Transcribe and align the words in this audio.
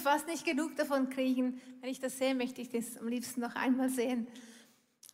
fast 0.00 0.26
nicht 0.26 0.44
genug 0.44 0.76
davon 0.76 1.10
kriegen. 1.10 1.60
Wenn 1.80 1.90
ich 1.90 2.00
das 2.00 2.18
sehe, 2.18 2.34
möchte 2.34 2.60
ich 2.60 2.68
das 2.68 2.96
am 2.96 3.08
liebsten 3.08 3.40
noch 3.40 3.54
einmal 3.54 3.88
sehen. 3.90 4.26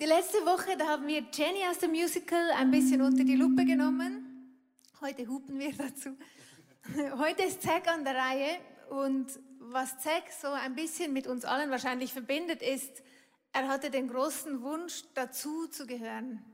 Die 0.01 0.07
letzte 0.07 0.39
Woche, 0.39 0.77
da 0.77 0.87
haben 0.87 1.07
wir 1.07 1.25
Jenny 1.33 1.61
aus 1.71 1.79
dem 1.79 1.91
Musical 1.91 2.51
ein 2.57 2.71
bisschen 2.71 3.03
unter 3.03 3.25
die 3.25 3.37
Lupe 3.37 3.65
genommen. 3.65 4.55
Heute 5.01 5.27
hupen 5.27 5.59
wir 5.59 5.73
dazu. 5.79 6.11
Heute 7.19 7.43
ist 7.43 7.63
Zack 7.63 7.89
an 7.89 8.05
der 8.05 8.15
Reihe 8.15 8.59
und 8.91 9.27
was 9.59 9.99
Zack 9.99 10.25
so 10.41 10.49
ein 10.49 10.75
bisschen 10.75 11.13
mit 11.13 11.27
uns 11.27 11.45
allen 11.45 11.71
wahrscheinlich 11.71 12.13
verbindet, 12.13 12.63
ist, 12.63 13.03
er 13.53 13.69
hatte 13.69 13.91
den 13.91 14.09
großen 14.09 14.63
Wunsch, 14.63 15.05
dazu 15.15 15.67
zu 15.69 15.87
gehören. 15.87 16.45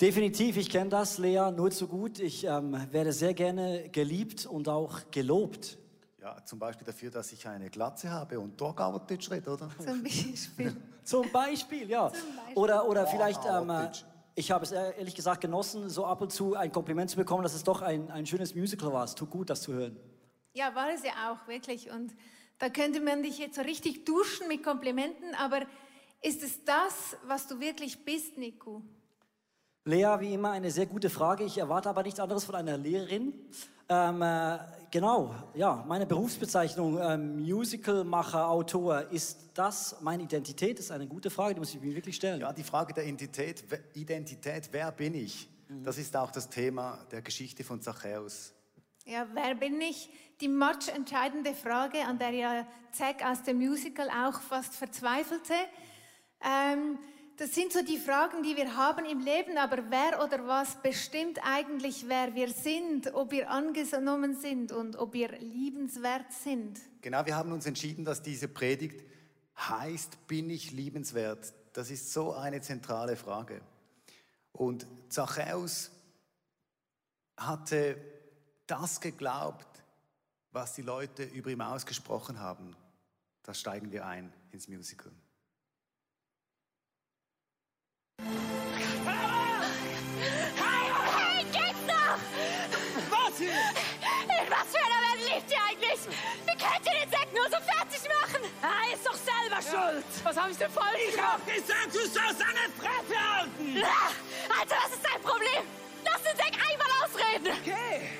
Definitiv, 0.00 0.56
ich 0.56 0.70
kenne 0.70 0.90
das, 0.90 1.18
Lea, 1.18 1.50
nur 1.54 1.70
zu 1.70 1.86
gut. 1.86 2.18
Ich 2.18 2.44
ähm, 2.44 2.76
werde 2.90 3.12
sehr 3.12 3.34
gerne 3.34 3.88
geliebt 3.90 4.46
und 4.46 4.68
auch 4.68 5.10
gelobt. 5.10 5.78
Ja, 6.20 6.36
zum 6.44 6.58
Beispiel 6.58 6.86
dafür, 6.86 7.10
dass 7.10 7.32
ich 7.32 7.48
eine 7.48 7.70
Glatze 7.70 8.10
habe 8.10 8.38
und 8.38 8.58
Torgauerdeutsch 8.58 9.30
rede, 9.30 9.50
oder? 9.50 9.70
Zum 9.78 10.02
Beispiel. 10.02 10.76
Zum 11.02 11.32
Beispiel, 11.32 11.88
ja. 11.88 12.12
Zum 12.12 12.36
Beispiel. 12.36 12.56
Oder, 12.56 12.86
oder 12.86 13.06
vielleicht, 13.06 13.40
ähm, 13.46 13.70
äh, 13.70 13.90
ich 14.34 14.50
habe 14.50 14.64
es 14.64 14.72
äh, 14.72 14.98
ehrlich 14.98 15.14
gesagt 15.14 15.40
genossen, 15.40 15.88
so 15.88 16.04
ab 16.04 16.20
und 16.20 16.30
zu 16.30 16.54
ein 16.56 16.70
Kompliment 16.72 17.08
zu 17.08 17.16
bekommen, 17.16 17.42
dass 17.42 17.54
es 17.54 17.64
doch 17.64 17.80
ein, 17.80 18.10
ein 18.10 18.26
schönes 18.26 18.54
Musical 18.54 18.92
war. 18.92 19.04
Es 19.04 19.14
tut 19.14 19.30
gut, 19.30 19.48
das 19.48 19.62
zu 19.62 19.72
hören. 19.72 19.98
Ja, 20.52 20.74
war 20.74 20.90
es 20.90 21.02
ja 21.04 21.32
auch, 21.32 21.48
wirklich. 21.48 21.90
Und 21.90 22.14
da 22.58 22.68
könnte 22.68 23.00
man 23.00 23.22
dich 23.22 23.38
jetzt 23.38 23.56
so 23.56 23.62
richtig 23.62 24.04
duschen 24.04 24.46
mit 24.46 24.62
Komplimenten, 24.62 25.34
aber 25.36 25.62
ist 26.20 26.42
es 26.42 26.62
das, 26.66 27.16
was 27.26 27.46
du 27.46 27.60
wirklich 27.60 28.04
bist, 28.04 28.36
Nico? 28.36 28.82
Lea, 29.84 30.16
wie 30.20 30.34
immer 30.34 30.50
eine 30.50 30.70
sehr 30.70 30.86
gute 30.86 31.08
Frage. 31.08 31.44
Ich 31.44 31.56
erwarte 31.56 31.88
aber 31.88 32.02
nichts 32.02 32.20
anderes 32.20 32.44
von 32.44 32.54
einer 32.54 32.76
Lehrerin. 32.76 33.32
Ähm, 33.88 34.20
äh, 34.22 34.58
genau, 34.90 35.34
ja, 35.54 35.82
meine 35.88 36.04
Berufsbezeichnung, 36.06 36.98
ähm, 37.00 37.42
Musicalmacher, 37.42 38.46
Autor, 38.48 39.10
ist 39.10 39.48
das 39.54 39.96
meine 40.02 40.24
Identität? 40.24 40.78
Das 40.78 40.84
ist 40.86 40.90
eine 40.90 41.06
gute 41.06 41.30
Frage, 41.30 41.54
die 41.54 41.60
muss 41.60 41.74
ich 41.74 41.80
mir 41.80 41.94
wirklich 41.94 42.14
stellen. 42.16 42.40
Ja, 42.40 42.52
die 42.52 42.62
Frage 42.62 42.92
der 42.92 43.04
Identität, 43.04 43.64
wer- 43.68 43.80
Identität, 43.94 44.68
wer 44.70 44.92
bin 44.92 45.14
ich? 45.14 45.48
Das 45.82 45.96
ist 45.98 46.14
auch 46.16 46.30
das 46.30 46.48
Thema 46.50 46.98
der 47.10 47.22
Geschichte 47.22 47.64
von 47.64 47.80
Zachäus. 47.80 48.52
Ja, 49.06 49.26
wer 49.32 49.54
bin 49.54 49.80
ich? 49.80 50.10
Die 50.40 50.48
matchentscheidende 50.48 51.54
Frage, 51.54 52.04
an 52.06 52.18
der 52.18 52.30
ja 52.30 52.66
Zack 52.92 53.24
aus 53.24 53.42
dem 53.44 53.56
Musical 53.58 54.08
auch 54.10 54.40
fast 54.40 54.74
verzweifelte. 54.74 55.54
Ähm, 56.42 56.98
das 57.40 57.54
sind 57.54 57.72
so 57.72 57.82
die 57.82 57.96
Fragen, 57.96 58.42
die 58.42 58.54
wir 58.54 58.76
haben 58.76 59.06
im 59.06 59.20
Leben, 59.20 59.56
aber 59.56 59.78
wer 59.88 60.22
oder 60.22 60.46
was 60.46 60.74
bestimmt 60.82 61.38
eigentlich, 61.42 62.06
wer 62.06 62.34
wir 62.34 62.52
sind, 62.52 63.14
ob 63.14 63.30
wir 63.30 63.48
angenommen 63.50 64.38
sind 64.38 64.72
und 64.72 64.96
ob 64.96 65.14
wir 65.14 65.32
liebenswert 65.38 66.30
sind? 66.34 66.78
Genau, 67.00 67.24
wir 67.24 67.34
haben 67.34 67.50
uns 67.52 67.64
entschieden, 67.64 68.04
dass 68.04 68.22
diese 68.22 68.46
Predigt 68.46 69.02
heißt, 69.56 70.26
bin 70.26 70.50
ich 70.50 70.72
liebenswert? 70.72 71.54
Das 71.72 71.90
ist 71.90 72.12
so 72.12 72.34
eine 72.34 72.60
zentrale 72.60 73.16
Frage. 73.16 73.62
Und 74.52 74.86
Zachäus 75.08 75.90
hatte 77.38 77.96
das 78.66 79.00
geglaubt, 79.00 79.82
was 80.52 80.74
die 80.74 80.82
Leute 80.82 81.22
über 81.22 81.48
ihn 81.48 81.62
ausgesprochen 81.62 82.38
haben. 82.38 82.76
Da 83.42 83.54
steigen 83.54 83.90
wir 83.92 84.04
ein 84.04 84.30
ins 84.50 84.68
Musical. 84.68 85.10
Hey, 90.56 91.44
geht's 91.44 91.84
noch? 91.86 92.18
Was 93.10 93.38
hier? 93.38 93.48
In 93.50 94.50
was 94.50 94.66
für 94.70 94.82
einer 94.84 95.00
Welt 95.06 95.22
lebt 95.32 95.50
ihr 95.50 95.62
eigentlich? 95.68 96.00
Wie 96.44 96.56
könnt 96.58 96.84
ihr 96.86 96.96
den 97.00 97.10
Sack 97.10 97.28
nur 97.32 97.44
so 97.44 97.56
fertig 97.64 98.02
machen? 98.20 98.42
Er 98.62 98.94
ist 98.94 99.06
doch 99.06 99.14
selber 99.14 99.60
schuld. 99.62 100.04
Was 100.22 100.36
habe 100.36 100.50
ich 100.50 100.58
denn 100.58 100.70
falsch 100.70 100.98
Ich 101.08 101.20
hab 101.20 101.46
gesagt, 101.46 101.94
du 101.94 102.00
sollst 102.00 102.42
eine 102.42 102.68
Fresse 102.78 103.16
halten! 103.18 103.82
Ah, 103.82 104.10
Alter, 104.60 104.76
was 104.84 104.92
ist 104.92 105.04
dein 105.04 105.22
Problem? 105.22 105.62
Lass 106.04 106.22
den 106.22 106.36
Sack 106.36 106.54
einmal 106.70 106.88
ausreden. 107.04 107.46
Okay. 107.62 108.10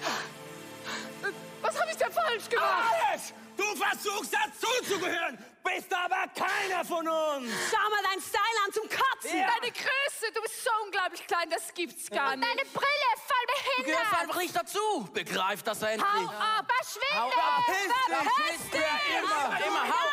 Was 1.60 1.78
habe 1.78 1.90
ich 1.90 1.96
denn 1.96 2.12
falsch 2.12 2.48
gemacht? 2.48 2.94
Alles! 3.10 3.34
Du 3.56 3.64
versuchst 3.76 4.32
dazuzugehören, 4.32 5.38
bist 5.76 5.92
aber 5.94 6.26
keiner 6.34 6.84
von 6.84 7.06
uns! 7.06 7.50
Schau 7.70 7.90
mal 7.90 8.02
deinen 8.02 8.22
Style 8.22 8.58
an 8.66 8.72
zum 8.72 8.84
Kotzen. 8.88 9.38
Ja. 9.38 9.46
Deine 9.54 9.72
Größe, 9.72 10.32
du 10.34 10.40
bist 10.42 10.64
so 10.64 10.70
unglaublich 10.84 11.26
klein, 11.26 11.48
das 11.50 11.72
gibt's 11.74 12.08
gar 12.10 12.32
Und 12.32 12.40
nicht. 12.40 12.50
deine 12.50 12.68
Brille, 12.70 13.10
voll 13.16 13.46
Du 13.78 13.82
gehörst 13.84 14.02
behindert. 14.10 14.20
einfach 14.22 14.40
nicht 14.40 14.56
dazu. 14.56 15.08
Begreif 15.12 15.62
das 15.62 15.82
endlich. 15.82 16.04
Hau 16.04 16.28
ab, 16.28 16.66
verschwinde. 16.80 17.20
Hau 17.20 17.28
ab. 17.28 17.64
Verpiss 17.66 18.60
Piss 18.60 18.70
dich. 18.70 18.80
dich. 18.80 19.18
Immer, 19.18 19.66
immer, 19.66 19.88
hau 19.88 20.08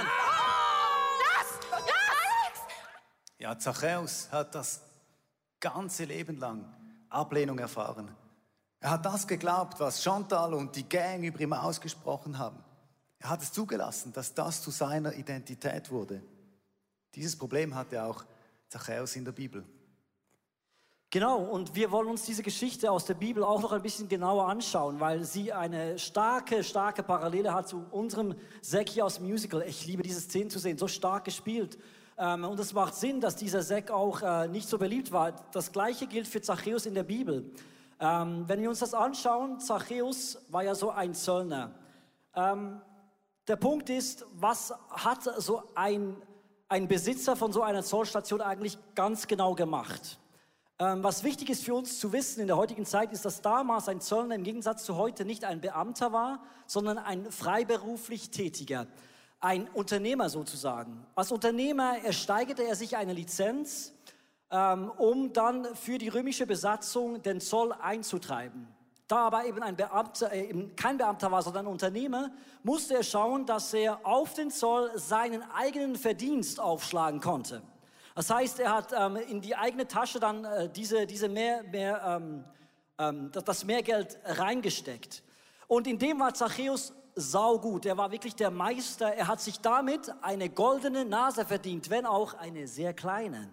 ab. 0.00 0.06
Lass, 1.20 1.60
lass. 1.70 2.60
Ja, 3.38 3.58
Zachäus 3.58 4.28
hat 4.30 4.54
das 4.54 4.80
ganze 5.60 6.04
Leben 6.04 6.38
lang 6.38 6.74
Ablehnung 7.10 7.58
erfahren. 7.58 8.16
Er 8.80 8.90
hat 8.90 9.04
das 9.06 9.26
geglaubt, 9.28 9.78
was 9.78 10.02
Chantal 10.02 10.54
und 10.54 10.74
die 10.74 10.88
Gang 10.88 11.22
über 11.22 11.40
ihn 11.40 11.52
ausgesprochen 11.52 12.38
haben. 12.38 12.64
Er 13.22 13.30
hat 13.30 13.42
es 13.42 13.52
zugelassen, 13.52 14.12
dass 14.12 14.34
das 14.34 14.60
zu 14.60 14.72
seiner 14.72 15.14
Identität 15.14 15.90
wurde. 15.92 16.20
Dieses 17.14 17.36
Problem 17.36 17.72
hatte 17.72 18.02
auch 18.02 18.24
Zachäus 18.68 19.14
in 19.14 19.24
der 19.24 19.30
Bibel. 19.30 19.64
Genau, 21.08 21.38
und 21.38 21.74
wir 21.76 21.92
wollen 21.92 22.08
uns 22.08 22.24
diese 22.24 22.42
Geschichte 22.42 22.90
aus 22.90 23.04
der 23.04 23.14
Bibel 23.14 23.44
auch 23.44 23.62
noch 23.62 23.70
ein 23.70 23.82
bisschen 23.82 24.08
genauer 24.08 24.48
anschauen, 24.48 24.98
weil 24.98 25.22
sie 25.22 25.52
eine 25.52 25.98
starke, 26.00 26.64
starke 26.64 27.04
Parallele 27.04 27.54
hat 27.54 27.68
zu 27.68 27.84
unserem 27.92 28.34
Zack 28.60 28.88
hier 28.88 29.06
aus 29.06 29.16
dem 29.16 29.26
Musical. 29.26 29.62
Ich 29.68 29.86
liebe 29.86 30.02
diese 30.02 30.20
Szene 30.20 30.48
zu 30.48 30.58
sehen, 30.58 30.76
so 30.76 30.88
stark 30.88 31.26
gespielt. 31.26 31.78
Ähm, 32.18 32.42
und 32.42 32.58
es 32.58 32.72
macht 32.72 32.96
Sinn, 32.96 33.20
dass 33.20 33.36
dieser 33.36 33.62
Zack 33.62 33.92
auch 33.92 34.22
äh, 34.22 34.48
nicht 34.48 34.68
so 34.68 34.78
beliebt 34.78 35.12
war. 35.12 35.32
Das 35.52 35.70
gleiche 35.70 36.08
gilt 36.08 36.26
für 36.26 36.40
Zachäus 36.40 36.86
in 36.86 36.94
der 36.94 37.04
Bibel. 37.04 37.52
Ähm, 38.00 38.48
wenn 38.48 38.60
wir 38.60 38.68
uns 38.70 38.80
das 38.80 38.94
anschauen, 38.94 39.60
Zachäus 39.60 40.38
war 40.48 40.64
ja 40.64 40.74
so 40.74 40.90
ein 40.90 41.14
Zöllner. 41.14 41.72
Der 43.48 43.56
Punkt 43.56 43.90
ist, 43.90 44.24
was 44.34 44.72
hat 44.88 45.24
so 45.38 45.64
ein, 45.74 46.16
ein 46.68 46.86
Besitzer 46.86 47.34
von 47.34 47.52
so 47.52 47.62
einer 47.62 47.82
Zollstation 47.82 48.40
eigentlich 48.40 48.78
ganz 48.94 49.26
genau 49.26 49.56
gemacht? 49.56 50.20
Ähm, 50.78 51.02
was 51.02 51.24
wichtig 51.24 51.50
ist 51.50 51.64
für 51.64 51.74
uns 51.74 51.98
zu 51.98 52.12
wissen 52.12 52.40
in 52.40 52.46
der 52.46 52.56
heutigen 52.56 52.86
Zeit, 52.86 53.12
ist, 53.12 53.24
dass 53.24 53.42
damals 53.42 53.88
ein 53.88 54.00
Zöllner 54.00 54.36
im 54.36 54.44
Gegensatz 54.44 54.84
zu 54.84 54.96
heute 54.96 55.24
nicht 55.24 55.44
ein 55.44 55.60
Beamter 55.60 56.12
war, 56.12 56.40
sondern 56.66 56.98
ein 56.98 57.32
freiberuflich 57.32 58.30
Tätiger, 58.30 58.86
ein 59.40 59.68
Unternehmer 59.70 60.28
sozusagen. 60.28 61.04
Als 61.16 61.32
Unternehmer 61.32 61.98
ersteigerte 62.04 62.62
er 62.62 62.76
sich 62.76 62.96
eine 62.96 63.12
Lizenz, 63.12 63.92
ähm, 64.52 64.88
um 64.98 65.32
dann 65.32 65.74
für 65.74 65.98
die 65.98 66.08
römische 66.08 66.46
Besatzung 66.46 67.22
den 67.22 67.40
Zoll 67.40 67.72
einzutreiben. 67.72 68.68
Da 69.12 69.26
aber 69.26 69.44
eben 69.44 69.62
ein 69.62 69.76
Beamter, 69.76 70.32
äh, 70.32 70.48
eben 70.48 70.74
kein 70.74 70.96
Beamter 70.96 71.30
war, 71.30 71.42
sondern 71.42 71.66
ein 71.66 71.72
Unternehmer, 71.72 72.30
musste 72.62 72.94
er 72.94 73.02
schauen, 73.02 73.44
dass 73.44 73.74
er 73.74 74.06
auf 74.06 74.32
den 74.32 74.50
Zoll 74.50 74.90
seinen 74.94 75.42
eigenen 75.52 75.96
Verdienst 75.96 76.58
aufschlagen 76.58 77.20
konnte. 77.20 77.60
Das 78.14 78.30
heißt, 78.30 78.58
er 78.60 78.74
hat 78.74 78.94
ähm, 78.98 79.16
in 79.16 79.42
die 79.42 79.54
eigene 79.54 79.86
Tasche 79.86 80.18
dann 80.18 80.46
äh, 80.46 80.70
diese, 80.70 81.06
diese 81.06 81.28
mehr, 81.28 81.62
mehr, 81.64 82.02
ähm, 82.06 82.44
ähm, 82.96 83.30
das, 83.32 83.44
das 83.44 83.64
Mehrgeld 83.66 84.18
reingesteckt. 84.24 85.22
Und 85.66 85.86
in 85.86 85.98
dem 85.98 86.18
war 86.18 86.32
Zachäus 86.32 86.94
saugut. 87.14 87.84
Er 87.84 87.98
war 87.98 88.10
wirklich 88.12 88.34
der 88.34 88.50
Meister. 88.50 89.12
Er 89.12 89.28
hat 89.28 89.42
sich 89.42 89.60
damit 89.60 90.10
eine 90.22 90.48
goldene 90.48 91.04
Nase 91.04 91.44
verdient, 91.44 91.90
wenn 91.90 92.06
auch 92.06 92.32
eine 92.32 92.66
sehr 92.66 92.94
kleine. 92.94 93.50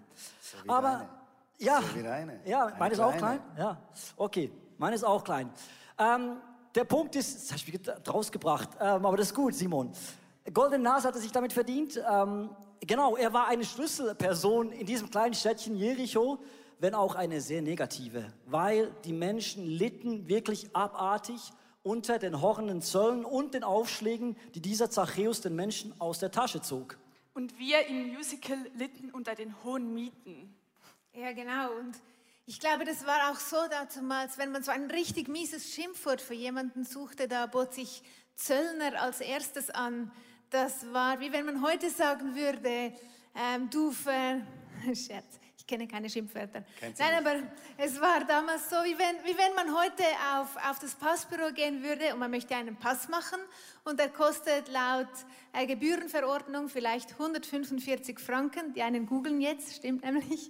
wie 0.63 0.69
Aber 0.69 0.89
deine. 0.89 1.09
ja, 1.57 1.81
So 1.81 1.99
ja, 2.45 2.65
Eine 2.67 2.79
meine 2.79 2.93
ist 2.93 2.99
auch 3.01 3.17
klein. 3.17 3.41
Ja, 3.57 3.77
okay, 4.15 4.53
meine 4.79 4.95
ist 4.95 5.03
auch 5.03 5.23
klein. 5.23 5.51
Ähm, 5.97 6.37
der 6.73 6.85
Punkt 6.85 7.15
ist, 7.15 7.35
das 7.35 7.49
habe 7.49 7.57
ich 7.57 7.67
wieder 7.67 7.99
draus 7.99 8.31
gebracht, 8.31 8.69
ähm, 8.79 9.05
aber 9.05 9.17
das 9.17 9.27
ist 9.27 9.35
gut, 9.35 9.53
Simon. 9.53 9.91
Goldene 10.51 10.83
Nase 10.83 11.07
hat 11.07 11.15
er 11.15 11.21
sich 11.21 11.31
damit 11.31 11.53
verdient. 11.53 12.01
Ähm, 12.09 12.49
genau, 12.81 13.15
er 13.15 13.33
war 13.33 13.47
eine 13.47 13.65
Schlüsselperson 13.65 14.71
in 14.71 14.85
diesem 14.85 15.11
kleinen 15.11 15.33
Städtchen 15.33 15.75
Jericho, 15.75 16.39
wenn 16.79 16.95
auch 16.95 17.15
eine 17.15 17.41
sehr 17.41 17.61
negative, 17.61 18.31
weil 18.45 18.91
die 19.03 19.13
Menschen 19.13 19.65
litten 19.67 20.27
wirklich 20.27 20.73
abartig 20.75 21.51
unter 21.83 22.19
den 22.19 22.41
horrenden 22.41 22.81
Zöllen 22.81 23.25
und 23.25 23.53
den 23.53 23.63
Aufschlägen, 23.63 24.37
die 24.55 24.61
dieser 24.61 24.89
Zachäus 24.89 25.41
den 25.41 25.55
Menschen 25.55 25.93
aus 25.99 26.19
der 26.19 26.31
Tasche 26.31 26.61
zog. 26.61 26.97
Und 27.33 27.57
wir 27.59 27.85
im 27.87 28.13
Musical 28.13 28.57
litten 28.75 29.11
unter 29.11 29.35
den 29.35 29.53
hohen 29.63 29.93
Mieten. 29.93 30.55
Ja, 31.13 31.31
genau. 31.31 31.71
Und 31.79 31.95
ich 32.49 32.59
glaube, 32.59 32.83
das 32.83 33.05
war 33.05 33.29
auch 33.29 33.39
so 33.39 33.57
damals, 33.93 34.39
wenn 34.39 34.51
man 34.51 34.63
so 34.63 34.71
ein 34.71 34.89
richtig 34.89 35.27
mieses 35.27 35.71
Schimpfwort 35.71 36.19
für 36.19 36.33
jemanden 36.33 36.83
suchte, 36.83 37.27
da 37.27 37.45
bot 37.45 37.75
sich 37.75 38.01
Zöllner 38.33 38.99
als 38.99 39.21
erstes 39.21 39.69
an. 39.69 40.11
Das 40.49 40.91
war 40.91 41.19
wie 41.19 41.31
wenn 41.31 41.45
man 41.45 41.61
heute 41.61 41.91
sagen 41.91 42.35
würde, 42.35 42.91
ähm, 43.35 43.69
du 43.69 43.91
ver... 43.91 44.41
Scherz. 44.95 45.38
Ich 45.69 45.77
kenne 45.77 45.87
keine 45.87 46.09
Schimpfwörter. 46.09 46.63
Nein, 46.81 47.13
aber 47.19 47.43
es 47.77 48.01
war 48.01 48.25
damals 48.25 48.71
so, 48.71 48.77
wie 48.77 48.97
wenn, 48.97 49.23
wie 49.23 49.37
wenn 49.37 49.53
man 49.53 49.79
heute 49.79 50.01
auf, 50.35 50.57
auf 50.67 50.79
das 50.79 50.95
Passbüro 50.95 51.53
gehen 51.53 51.83
würde 51.83 52.11
und 52.11 52.17
man 52.17 52.31
möchte 52.31 52.55
einen 52.55 52.75
Pass 52.75 53.07
machen 53.07 53.39
und 53.83 53.99
der 53.99 54.09
kostet 54.09 54.67
laut 54.69 55.05
äh, 55.53 55.67
Gebührenverordnung 55.67 56.69
vielleicht 56.69 57.11
145 57.11 58.17
Franken. 58.17 58.73
Die 58.73 58.81
einen 58.81 59.05
googeln 59.05 59.41
jetzt, 59.41 59.75
stimmt 59.75 60.03
nämlich. 60.03 60.49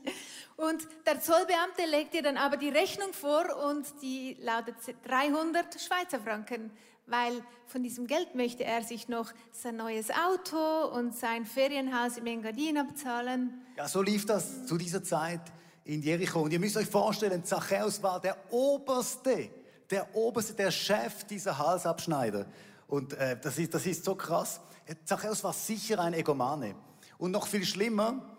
Und 0.56 0.88
der 1.06 1.20
Zollbeamte 1.20 1.86
legt 1.90 2.14
dir 2.14 2.22
dann 2.22 2.38
aber 2.38 2.56
die 2.56 2.70
Rechnung 2.70 3.12
vor 3.12 3.62
und 3.70 3.88
die 4.02 4.38
lautet 4.40 4.78
300 5.06 5.82
Schweizer 5.82 6.22
Franken 6.22 6.72
weil 7.10 7.44
von 7.66 7.84
diesem 7.84 8.08
Geld 8.08 8.36
möchte 8.36 8.64
er 8.64 8.84
sich 8.84 9.08
noch 9.08 9.32
sein 9.52 9.78
neues 9.78 10.10
Auto 10.10 10.88
und 10.94 11.16
sein 11.16 11.46
Ferienhaus 11.46 12.18
im 12.18 12.26
Engadin 12.26 12.78
abzahlen. 12.78 13.62
Ja, 13.78 13.88
so 13.88 14.02
lief 14.02 14.26
das 14.26 14.66
zu 14.66 14.78
dieser 14.78 15.04
Zeit 15.04 15.42
in 15.84 16.02
Jericho. 16.02 16.42
Und 16.42 16.52
ihr 16.52 16.60
müsst 16.60 16.78
euch 16.78 16.88
vorstellen, 16.88 17.44
Zachäus 17.44 18.02
war 18.04 18.20
der 18.20 18.38
Oberste, 18.52 19.50
der 19.90 20.16
Oberste, 20.16 20.54
der 20.54 20.72
Chef 20.72 21.24
dieser 21.26 21.58
Halsabschneider. 21.58 22.46
Und 22.88 23.14
äh, 23.14 23.40
das, 23.40 23.58
ist, 23.58 23.74
das 23.74 23.86
ist 23.86 24.04
so 24.04 24.16
krass. 24.16 24.62
Zachäus 25.06 25.44
war 25.44 25.54
sicher 25.54 26.00
ein 26.00 26.14
Egomane. 26.14 26.76
Und 27.18 27.32
noch 27.32 27.48
viel 27.48 27.66
schlimmer, 27.66 28.38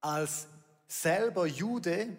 als 0.00 0.48
selber 0.88 1.46
Jude 1.46 2.16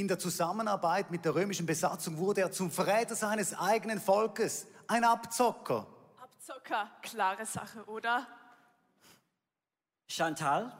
in 0.00 0.08
der 0.08 0.18
Zusammenarbeit 0.18 1.10
mit 1.10 1.24
der 1.24 1.34
römischen 1.34 1.66
Besatzung 1.66 2.18
wurde 2.18 2.42
er 2.42 2.52
zum 2.52 2.70
Verräter 2.70 3.14
seines 3.14 3.54
eigenen 3.54 4.00
Volkes, 4.00 4.66
ein 4.86 5.04
Abzocker. 5.04 5.86
Abzocker, 6.20 6.90
klare 7.02 7.46
Sache, 7.46 7.84
oder? 7.86 8.26
Chantal, 10.08 10.72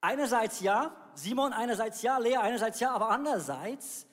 einerseits 0.00 0.60
ja, 0.60 0.94
Simon 1.14 1.52
einerseits 1.52 2.02
ja, 2.02 2.18
Lea 2.18 2.36
einerseits 2.36 2.80
ja, 2.80 2.92
aber 2.92 3.10
andererseits 3.10 4.06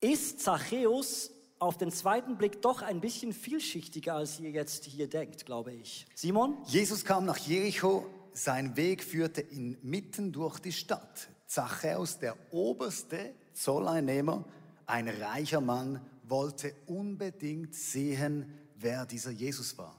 ist 0.00 0.40
Zachäus 0.40 1.30
auf 1.58 1.78
den 1.78 1.90
zweiten 1.90 2.36
Blick 2.36 2.62
doch 2.62 2.82
ein 2.82 3.00
bisschen 3.00 3.32
vielschichtiger, 3.32 4.14
als 4.14 4.40
ihr 4.40 4.50
jetzt 4.50 4.84
hier 4.84 5.08
denkt, 5.08 5.46
glaube 5.46 5.72
ich. 5.72 6.06
Simon? 6.14 6.58
Jesus 6.66 7.04
kam 7.04 7.24
nach 7.24 7.38
Jericho, 7.38 8.06
sein 8.32 8.76
Weg 8.76 9.02
führte 9.02 9.40
ihn 9.40 9.78
mitten 9.82 10.32
durch 10.32 10.58
die 10.58 10.72
Stadt. 10.72 11.28
Zachäus, 11.46 12.18
der 12.18 12.36
oberste 12.52 13.34
Zolleinnehmer, 13.52 14.44
ein 14.86 15.08
reicher 15.08 15.60
Mann, 15.60 16.00
wollte 16.24 16.74
unbedingt 16.86 17.74
sehen, 17.74 18.52
wer 18.76 19.06
dieser 19.06 19.30
Jesus 19.30 19.76
war. 19.78 19.96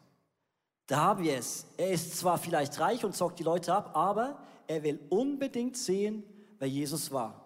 Da 0.86 0.98
haben 0.98 1.24
wir 1.24 1.38
es. 1.38 1.66
Er 1.78 1.92
ist 1.92 2.18
zwar 2.18 2.38
vielleicht 2.38 2.80
reich 2.80 3.04
und 3.04 3.16
zockt 3.16 3.40
die 3.40 3.44
Leute 3.44 3.74
ab, 3.74 3.96
aber 3.96 4.40
er 4.68 4.84
will 4.84 5.00
unbedingt 5.10 5.78
sehen, 5.78 6.24
wer 6.60 6.68
Jesus 6.68 7.12
war. 7.12 7.44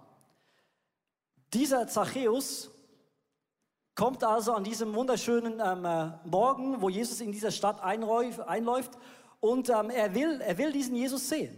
Dieser 1.54 1.88
Zachäus 1.88 2.72
kommt 3.96 4.24
also 4.24 4.54
an 4.54 4.64
diesem 4.64 4.94
wunderschönen 4.94 5.60
ähm, 5.60 5.86
äh, 5.86 6.12
Morgen, 6.26 6.82
wo 6.82 6.90
Jesus 6.90 7.20
in 7.22 7.32
dieser 7.32 7.52
Stadt 7.52 7.82
einläuft, 7.82 8.92
und 9.40 9.70
ähm, 9.70 9.90
er, 9.90 10.14
will, 10.14 10.40
er 10.42 10.58
will 10.58 10.72
diesen 10.72 10.96
Jesus 10.96 11.28
sehen. 11.28 11.58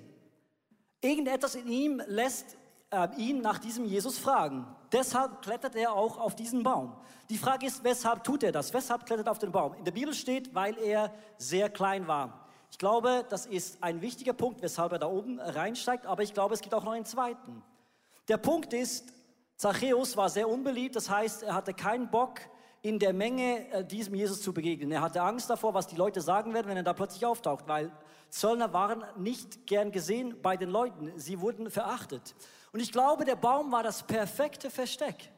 Irgendetwas 1.04 1.56
in 1.56 1.68
ihm 1.68 2.02
lässt 2.08 2.56
äh, 2.90 3.10
ihn 3.18 3.42
nach 3.42 3.60
diesem 3.60 3.84
Jesus 3.84 4.18
fragen. 4.18 4.66
Deshalb 4.94 5.42
klettert 5.42 5.76
er 5.76 5.92
auch 5.92 6.18
auf 6.18 6.34
diesen 6.34 6.64
Baum. 6.64 6.96
Die 7.30 7.38
Frage 7.38 7.66
ist, 7.66 7.84
weshalb 7.84 8.24
tut 8.24 8.42
er 8.42 8.54
das? 8.54 8.74
Weshalb 8.74 9.06
klettert 9.06 9.28
er 9.28 9.32
auf 9.32 9.40
den 9.40 9.52
Baum? 9.52 9.74
In 9.74 9.84
der 9.84 9.92
Bibel 9.92 10.14
steht, 10.14 10.56
weil 10.56 10.78
er 10.78 11.14
sehr 11.38 11.70
klein 11.70 12.08
war. 12.08 12.48
Ich 12.72 12.78
glaube, 12.78 13.26
das 13.30 13.46
ist 13.46 13.84
ein 13.84 14.02
wichtiger 14.02 14.32
Punkt, 14.32 14.62
weshalb 14.62 14.94
er 14.94 15.00
da 15.00 15.08
oben 15.08 15.42
reinsteigt, 15.42 16.06
aber 16.06 16.24
ich 16.24 16.34
glaube, 16.34 16.54
es 16.54 16.62
gibt 16.62 16.74
auch 16.74 16.86
noch 16.86 16.94
einen 16.94 17.06
zweiten. 17.06 17.62
Der 18.30 18.38
Punkt 18.38 18.72
ist, 18.72 19.12
Zachäus 19.58 20.16
war 20.16 20.30
sehr 20.30 20.48
unbeliebt, 20.48 20.96
das 20.96 21.10
heißt, 21.10 21.44
er 21.44 21.54
hatte 21.54 21.74
keinen 21.74 22.10
Bock, 22.10 22.40
in 22.83 23.00
der 23.00 23.13
Menge 23.13 23.71
äh, 23.71 23.83
diesem 23.83 24.13
Jesus 24.13 24.41
zu 24.41 24.53
begegnen. 24.53 24.91
Er 24.91 25.01
hatte 25.01 25.21
Angst 25.21 25.50
davor, 25.50 25.74
was 25.74 25.88
die 25.88 25.95
Leute 25.95 26.21
sagen 26.21 26.53
werden, 26.53 26.68
wenn 26.68 26.77
er 26.77 26.83
da 26.83 26.94
plötzlich 26.94 27.25
auftaucht, 27.25 27.68
weil 27.68 27.91
Zöllner 28.30 28.74
waren 28.74 29.03
nicht 29.18 29.65
gern 29.65 29.91
gesehen 29.91 30.35
bei 30.41 30.57
den 30.57 30.69
Leuten. 30.69 31.12
Sie 31.15 31.39
wurden 31.39 31.71
verachtet. 31.71 32.35
Und 32.74 32.81
ich 32.81 32.91
glaube, 32.91 33.24
der 33.24 33.38
Baum 33.38 33.71
war 33.71 33.83
das 33.83 34.03
perfekte 34.03 34.69
Versteck. 34.69 35.31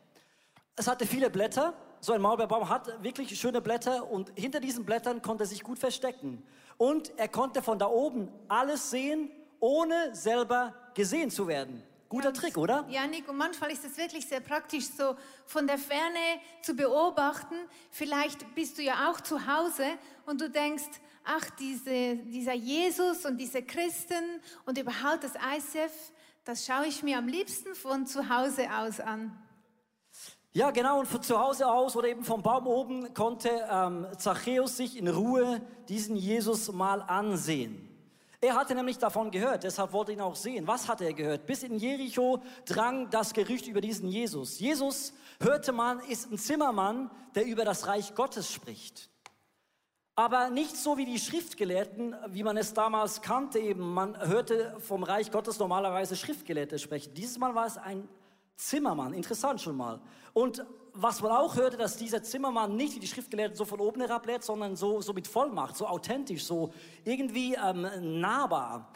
Es 0.76 0.88
hatte 0.88 1.06
viele 1.06 1.30
Blätter. 1.30 1.74
So 2.00 2.14
ein 2.14 2.22
Maulbeerbaum 2.22 2.68
hat 2.68 3.04
wirklich 3.04 3.40
schöne 3.40 3.62
Blätter 3.62 4.10
und 4.10 4.32
hinter 4.36 4.60
diesen 4.60 4.84
Blättern 4.84 5.22
konnte 5.22 5.44
er 5.44 5.48
sich 5.48 5.64
gut 5.64 5.78
verstecken. 5.78 6.44
Und 6.78 7.12
er 7.18 7.28
konnte 7.28 7.62
von 7.62 7.78
da 7.78 7.88
oben 7.88 8.30
alles 8.48 8.90
sehen, 8.90 9.30
ohne 9.60 10.16
selber 10.16 10.74
gesehen 10.94 11.30
zu 11.30 11.48
werden. 11.48 11.84
Guter 12.16 12.32
Trick, 12.32 12.58
oder? 12.58 12.86
Ja, 12.90 13.06
Nico, 13.08 13.34
manchmal 13.34 13.72
ist 13.72 13.84
es 13.84 13.98
wirklich 13.98 14.26
sehr 14.26 14.40
praktisch, 14.40 14.86
so 14.88 15.18
von 15.46 15.68
der 15.68 15.78
Ferne 15.78 16.40
zu 16.62 16.74
beobachten. 16.74 17.56
Vielleicht 17.92 18.56
bist 18.56 18.78
du 18.78 18.84
ja 18.84 19.12
auch 19.12 19.20
zu 19.20 19.46
Hause 19.46 19.84
und 20.26 20.40
du 20.40 20.50
denkst, 20.50 20.86
ach, 21.26 21.50
diese, 21.60 22.16
dieser 22.16 22.54
Jesus 22.54 23.26
und 23.26 23.36
diese 23.36 23.62
Christen 23.64 24.42
und 24.66 24.78
überhaupt 24.78 25.26
das 25.26 25.34
ICF, 25.36 25.92
das 26.46 26.66
schaue 26.66 26.86
ich 26.88 27.04
mir 27.04 27.18
am 27.18 27.28
liebsten 27.28 27.76
von 27.76 28.06
zu 28.08 28.30
Hause 28.30 28.66
aus 28.72 29.02
an. 29.02 29.38
Ja, 30.54 30.72
genau, 30.72 31.00
und 31.00 31.08
von 31.08 31.22
zu 31.22 31.38
Hause 31.38 31.70
aus 31.70 31.98
oder 31.98 32.08
eben 32.08 32.24
vom 32.24 32.42
Baum 32.42 32.66
oben 32.66 33.14
konnte 33.14 33.50
ähm, 33.70 34.08
Zachäus 34.18 34.78
sich 34.78 34.96
in 34.96 35.10
Ruhe 35.10 35.62
diesen 35.90 36.16
Jesus 36.16 36.72
mal 36.72 37.02
ansehen. 37.02 37.95
Er 38.46 38.54
hatte 38.54 38.76
nämlich 38.76 39.00
davon 39.00 39.32
gehört, 39.32 39.64
deshalb 39.64 39.92
wollte 39.92 40.12
ihn 40.12 40.22
auch 40.22 40.36
sehen. 40.36 40.68
Was 40.68 40.88
hatte 40.88 41.04
er 41.04 41.14
gehört? 41.14 41.48
Bis 41.48 41.64
in 41.64 41.80
Jericho 41.80 42.44
drang 42.68 43.10
das 43.10 43.34
Gerücht 43.34 43.66
über 43.66 43.82
diesen 43.82 44.08
Jesus. 44.08 44.60
Jesus, 44.60 45.14
hörte 45.40 45.72
man, 45.72 46.00
ist 46.02 46.32
ein 46.32 46.38
Zimmermann, 46.38 47.10
der 47.34 47.48
über 47.48 47.66
das 47.66 47.88
Reich 47.88 48.14
Gottes 48.14 48.52
spricht. 48.52 49.10
Aber 50.14 50.52
nicht 50.52 50.78
so 50.78 50.96
wie 50.96 51.06
die 51.06 51.18
Schriftgelehrten, 51.18 52.16
wie 52.28 52.44
man 52.44 52.56
es 52.56 52.76
damals 52.76 53.24
kannte 53.24 53.58
eben. 53.58 53.82
Man 53.96 54.16
hörte 54.16 54.76
vom 54.80 55.02
Reich 55.02 55.32
Gottes 55.32 55.58
normalerweise 55.58 56.16
Schriftgelehrte 56.16 56.78
sprechen. 56.78 57.16
Dieses 57.16 57.40
Mal 57.40 57.56
war 57.56 57.66
es 57.66 57.80
ein 57.80 58.08
Zimmermann. 58.58 59.14
Interessant 59.14 59.60
schon 59.60 59.76
mal. 59.76 60.00
Und 60.34 60.64
was 60.96 61.22
man 61.22 61.32
auch 61.32 61.56
hörte, 61.56 61.78
dass 61.78 61.98
dieser 61.98 62.24
Zimmermann 62.24 62.76
nicht 62.76 62.96
wie 62.96 63.00
die 63.00 63.08
Schriftgelehrten 63.08 63.56
so 63.56 63.66
von 63.66 63.80
oben 63.80 64.02
herab 64.02 64.26
lehrt, 64.26 64.44
sondern 64.44 64.76
so, 64.76 65.02
so 65.02 65.14
mit 65.14 65.28
Vollmacht, 65.28 65.76
so 65.76 65.88
authentisch, 65.88 66.46
so 66.46 66.72
irgendwie 67.04 67.56
ähm, 67.56 68.20
nahbar. 68.20 68.92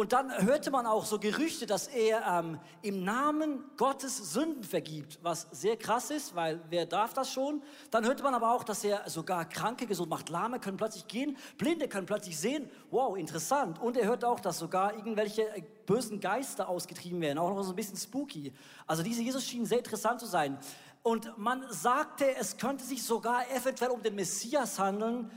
Und 0.00 0.12
dann 0.14 0.32
hörte 0.46 0.70
man 0.70 0.86
auch 0.86 1.04
so 1.04 1.18
Gerüchte, 1.18 1.66
dass 1.66 1.88
er 1.88 2.24
ähm, 2.26 2.58
im 2.80 3.04
Namen 3.04 3.64
Gottes 3.76 4.32
Sünden 4.32 4.64
vergibt, 4.64 5.18
was 5.20 5.48
sehr 5.50 5.76
krass 5.76 6.10
ist, 6.10 6.34
weil 6.34 6.62
wer 6.70 6.86
darf 6.86 7.12
das 7.12 7.30
schon? 7.30 7.62
Dann 7.90 8.06
hörte 8.06 8.22
man 8.22 8.32
aber 8.32 8.54
auch, 8.54 8.64
dass 8.64 8.82
er 8.84 9.10
sogar 9.10 9.46
Kranke 9.46 9.86
gesund 9.86 10.08
macht. 10.08 10.30
Lahme 10.30 10.60
können 10.60 10.76
plötzlich 10.76 11.06
gehen, 11.06 11.36
Blinde 11.58 11.86
können 11.86 12.06
plötzlich 12.06 12.38
sehen. 12.38 12.70
Wow, 12.90 13.18
interessant. 13.18 13.78
Und 13.78 13.96
er 13.96 14.06
hörte 14.06 14.26
auch, 14.28 14.40
dass 14.40 14.58
sogar 14.58 14.94
irgendwelche 14.94 15.42
äh, 15.54 15.62
bösen 15.84 16.20
Geister 16.20 16.68
ausgetrieben 16.68 17.20
werden, 17.20 17.38
auch 17.38 17.54
noch 17.54 17.62
so 17.62 17.72
ein 17.72 17.76
bisschen 17.76 17.96
spooky. 17.96 18.54
Also 18.86 19.02
dieser 19.02 19.22
Jesus 19.22 19.44
schien 19.44 19.66
sehr 19.66 19.78
interessant 19.78 20.20
zu 20.20 20.26
sein. 20.26 20.56
Und 21.02 21.38
man 21.38 21.64
sagte, 21.70 22.36
es 22.36 22.56
könnte 22.56 22.84
sich 22.84 23.02
sogar 23.02 23.50
eventuell 23.50 23.90
um 23.90 24.02
den 24.02 24.14
Messias 24.14 24.78
handeln, 24.78 25.30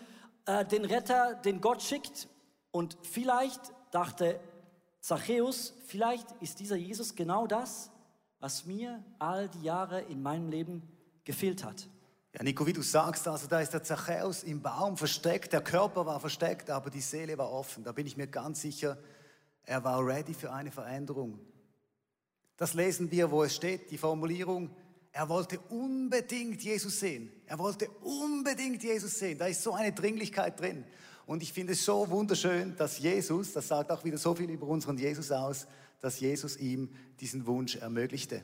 äh, 0.46 0.66
den 0.66 0.86
Retter, 0.86 1.36
den 1.36 1.62
Gott 1.62 1.82
schickt. 1.82 2.28
Und 2.72 2.98
vielleicht 3.04 3.62
dachte 3.92 4.40
Zachäus, 5.00 5.74
vielleicht 5.88 6.32
ist 6.42 6.60
dieser 6.60 6.76
Jesus 6.76 7.16
genau 7.16 7.48
das, 7.48 7.92
was 8.40 8.66
mir 8.66 9.04
all 9.20 9.48
die 9.48 9.64
Jahre 9.64 10.02
in 10.02 10.22
meinem 10.22 10.50
Leben 10.50 10.82
gefehlt 11.24 11.64
hat. 11.64 11.88
Ja, 12.34 12.44
Nico, 12.44 12.66
wie 12.66 12.74
du 12.74 12.82
sagst, 12.82 13.28
also 13.28 13.48
da 13.48 13.60
ist 13.60 13.74
der 13.74 13.84
Zachäus 13.84 14.44
im 14.44 14.62
Baum 14.62 14.98
versteckt, 14.98 15.54
der 15.54 15.62
Körper 15.62 16.06
war 16.06 16.20
versteckt, 16.20 16.70
aber 16.70 16.90
die 16.90 17.00
Seele 17.00 17.38
war 17.38 17.52
offen. 17.52 17.84
Da 17.84 17.92
bin 17.92 18.08
ich 18.08 18.18
mir 18.18 18.28
ganz 18.28 18.62
sicher, 18.62 18.98
er 19.64 19.84
war 19.84 20.06
ready 20.06 20.34
für 20.34 20.52
eine 20.52 20.72
Veränderung. 20.72 21.40
Das 22.58 22.74
lesen 22.74 23.12
wir, 23.12 23.30
wo 23.30 23.44
es 23.44 23.56
steht, 23.56 23.92
die 23.92 23.98
Formulierung, 23.98 24.76
er 25.16 25.30
wollte 25.30 25.60
unbedingt 25.70 26.64
Jesus 26.64 27.00
sehen. 27.00 27.32
Er 27.46 27.60
wollte 27.60 27.88
unbedingt 28.02 28.82
Jesus 28.82 29.20
sehen. 29.20 29.38
Da 29.38 29.46
ist 29.46 29.62
so 29.62 29.74
eine 29.74 29.94
Dringlichkeit 29.94 30.60
drin. 30.60 30.84
Und 31.28 31.44
ich 31.44 31.54
finde 31.54 31.74
es 31.74 31.86
so 31.86 32.10
wunderschön, 32.10 32.76
dass 32.76 32.98
Jesus, 32.98 33.54
das 33.54 33.68
sagt 33.68 33.92
auch 33.92 34.04
wieder 34.04 34.18
so 34.18 34.34
viel 34.34 34.50
über 34.50 34.66
unseren 34.66 34.98
Jesus 34.98 35.32
aus, 35.32 35.68
dass 36.02 36.20
Jesus 36.20 36.58
ihm 36.58 36.90
diesen 37.20 37.46
Wunsch 37.46 37.76
ermöglichte. 37.76 38.44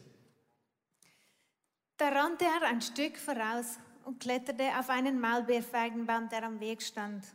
Da 1.97 2.09
rannte 2.09 2.45
er 2.45 2.67
ein 2.67 2.81
Stück 2.81 3.17
voraus 3.17 3.79
und 4.05 4.19
kletterte 4.19 4.69
auf 4.79 4.89
einen 4.89 5.19
Maulbeerfeigenbaum, 5.19 6.29
der 6.29 6.43
am 6.43 6.59
Weg 6.59 6.83
stand. 6.83 7.25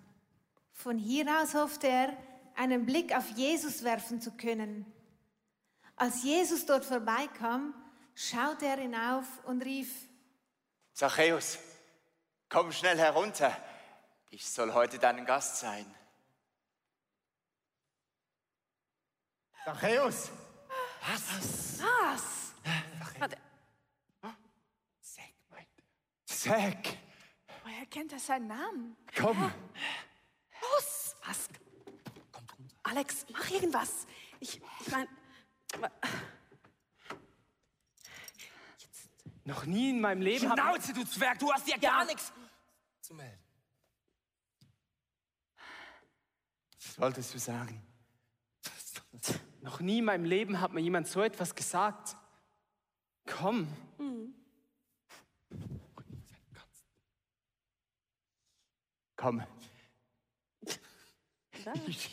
Von 0.71 0.97
hier 0.97 1.27
aus 1.43 1.55
hoffte 1.55 1.89
er, 1.89 2.17
einen 2.55 2.87
Blick 2.87 3.15
auf 3.15 3.29
Jesus 3.31 3.83
werfen 3.83 4.21
zu 4.21 4.31
können. 4.31 4.87
Als 5.97 6.23
Jesus 6.23 6.67
dort 6.67 6.85
vorbeikam, 6.85 7.75
schaute 8.15 8.67
er 8.67 8.77
hinauf 8.77 9.27
und 9.45 9.63
rief, 9.63 10.09
Zachäus, 10.93 11.59
komm 12.49 12.71
schnell 12.73 12.99
herunter, 12.99 13.57
ich 14.31 14.49
soll 14.49 14.73
heute 14.73 14.99
dein 14.99 15.25
Gast 15.25 15.59
sein. 15.59 15.93
Zachäus! 19.65 20.31
Was? 21.07 22.55
Warte, 23.19 23.37
Zack, 25.01 25.33
meint 25.51 25.69
er. 25.77 26.27
Zack, 26.27 26.99
woher 27.63 27.87
kennt 27.87 28.13
er 28.13 28.19
seinen 28.19 28.47
Namen? 28.47 28.97
komm. 29.17 29.53
Los! 30.61 31.17
Was? 31.27 31.49
Alex, 32.83 33.27
mach 33.31 33.51
irgendwas. 33.51 34.07
Ich, 34.41 34.61
ich 34.81 34.89
meine, 34.91 35.09
Noch 39.45 39.67
nie 39.67 39.91
in 39.91 40.01
meinem 40.01 40.23
Leben 40.23 40.51
Schnauze, 40.51 40.95
du 40.95 41.05
Zwerg, 41.05 41.39
du 41.39 41.53
hast 41.53 41.69
ja 41.69 41.77
gar 41.77 42.05
nichts 42.07 42.33
zu 43.01 43.15
melden. 43.15 43.43
Was 46.81 46.99
wolltest 46.99 47.35
du 47.35 47.39
sagen? 47.39 47.83
Noch 49.61 49.81
nie 49.81 49.99
in 49.99 50.05
meinem 50.05 50.25
Leben 50.25 50.61
hat 50.61 50.73
mir 50.73 50.81
jemand 50.81 51.09
so 51.09 51.23
etwas 51.23 51.55
gesagt. 51.55 52.17
Komm. 53.27 53.69
Komm. 59.17 59.43
Ich 61.87 62.11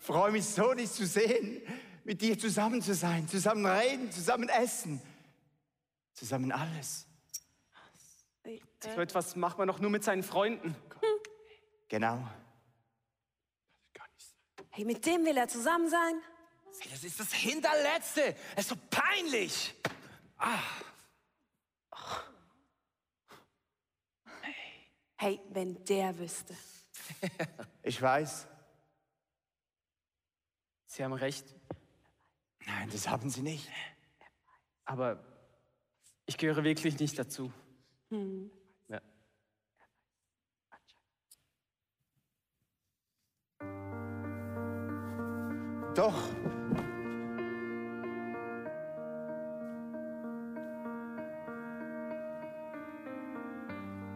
freue 0.00 0.32
mich 0.32 0.44
so, 0.44 0.74
dich 0.74 0.90
zu 0.90 1.06
sehen, 1.06 1.62
mit 2.04 2.20
dir 2.20 2.38
zusammen 2.38 2.82
zu 2.82 2.94
sein, 2.94 3.26
zusammen 3.26 3.64
reden, 3.64 4.12
zusammen 4.12 4.50
essen, 4.50 5.00
zusammen 6.16 6.50
alles. 6.50 7.06
So 8.82 9.00
etwas 9.00 9.36
macht 9.36 9.58
man 9.58 9.68
doch 9.68 9.78
nur 9.78 9.90
mit 9.90 10.02
seinen 10.02 10.22
Freunden. 10.22 10.74
Genau. 11.88 12.28
Hey, 14.70 14.84
mit 14.84 15.06
dem 15.06 15.24
will 15.24 15.36
er 15.36 15.46
zusammen 15.46 15.88
sein? 15.88 16.20
Ey, 16.80 16.90
Das 16.90 17.04
ist 17.04 17.20
das 17.20 17.32
Hinterletzte. 17.32 18.34
Es 18.56 18.64
ist 18.64 18.68
so 18.70 18.76
peinlich. 18.90 19.72
Hey, 25.16 25.40
wenn 25.50 25.84
der 25.84 26.18
wüsste. 26.18 26.56
Ich 27.84 28.02
weiß. 28.02 28.48
Sie 30.88 31.04
haben 31.04 31.12
recht. 31.12 31.46
Nein, 32.66 32.90
das 32.90 33.06
haben 33.06 33.30
sie 33.30 33.42
nicht. 33.42 33.70
Aber 34.84 35.35
ich 36.26 36.36
gehöre 36.36 36.64
wirklich 36.64 36.98
nicht 36.98 37.18
dazu. 37.18 37.52
Ja. 38.88 39.00
Doch. 45.94 46.34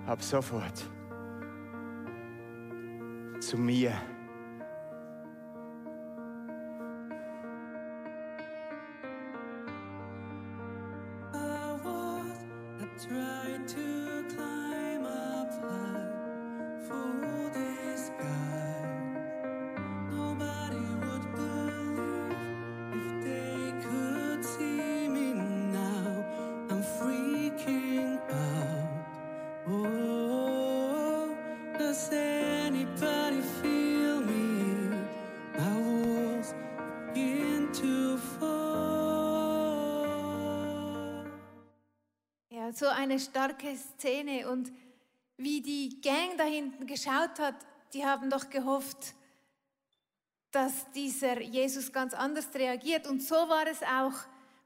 Ab 0.07 0.23
sofort. 0.23 0.90
Zu 3.40 3.57
mir. 3.57 3.95
So 42.80 42.88
eine 42.88 43.20
starke 43.20 43.76
Szene 43.76 44.50
und 44.50 44.72
wie 45.37 45.60
die 45.60 46.00
Gang 46.00 46.38
da 46.38 46.44
hinten 46.44 46.87
geschaut 46.87 47.38
hat, 47.38 47.54
die 47.92 48.06
haben 48.06 48.30
doch 48.30 48.49
gehofft, 48.49 49.14
dass 50.50 50.90
dieser 50.92 51.42
Jesus 51.42 51.92
ganz 51.92 52.14
anders 52.14 52.49
reagiert. 52.54 53.06
Und 53.06 53.22
so 53.22 53.34
war 53.34 53.66
es 53.66 53.82
auch 53.82 54.14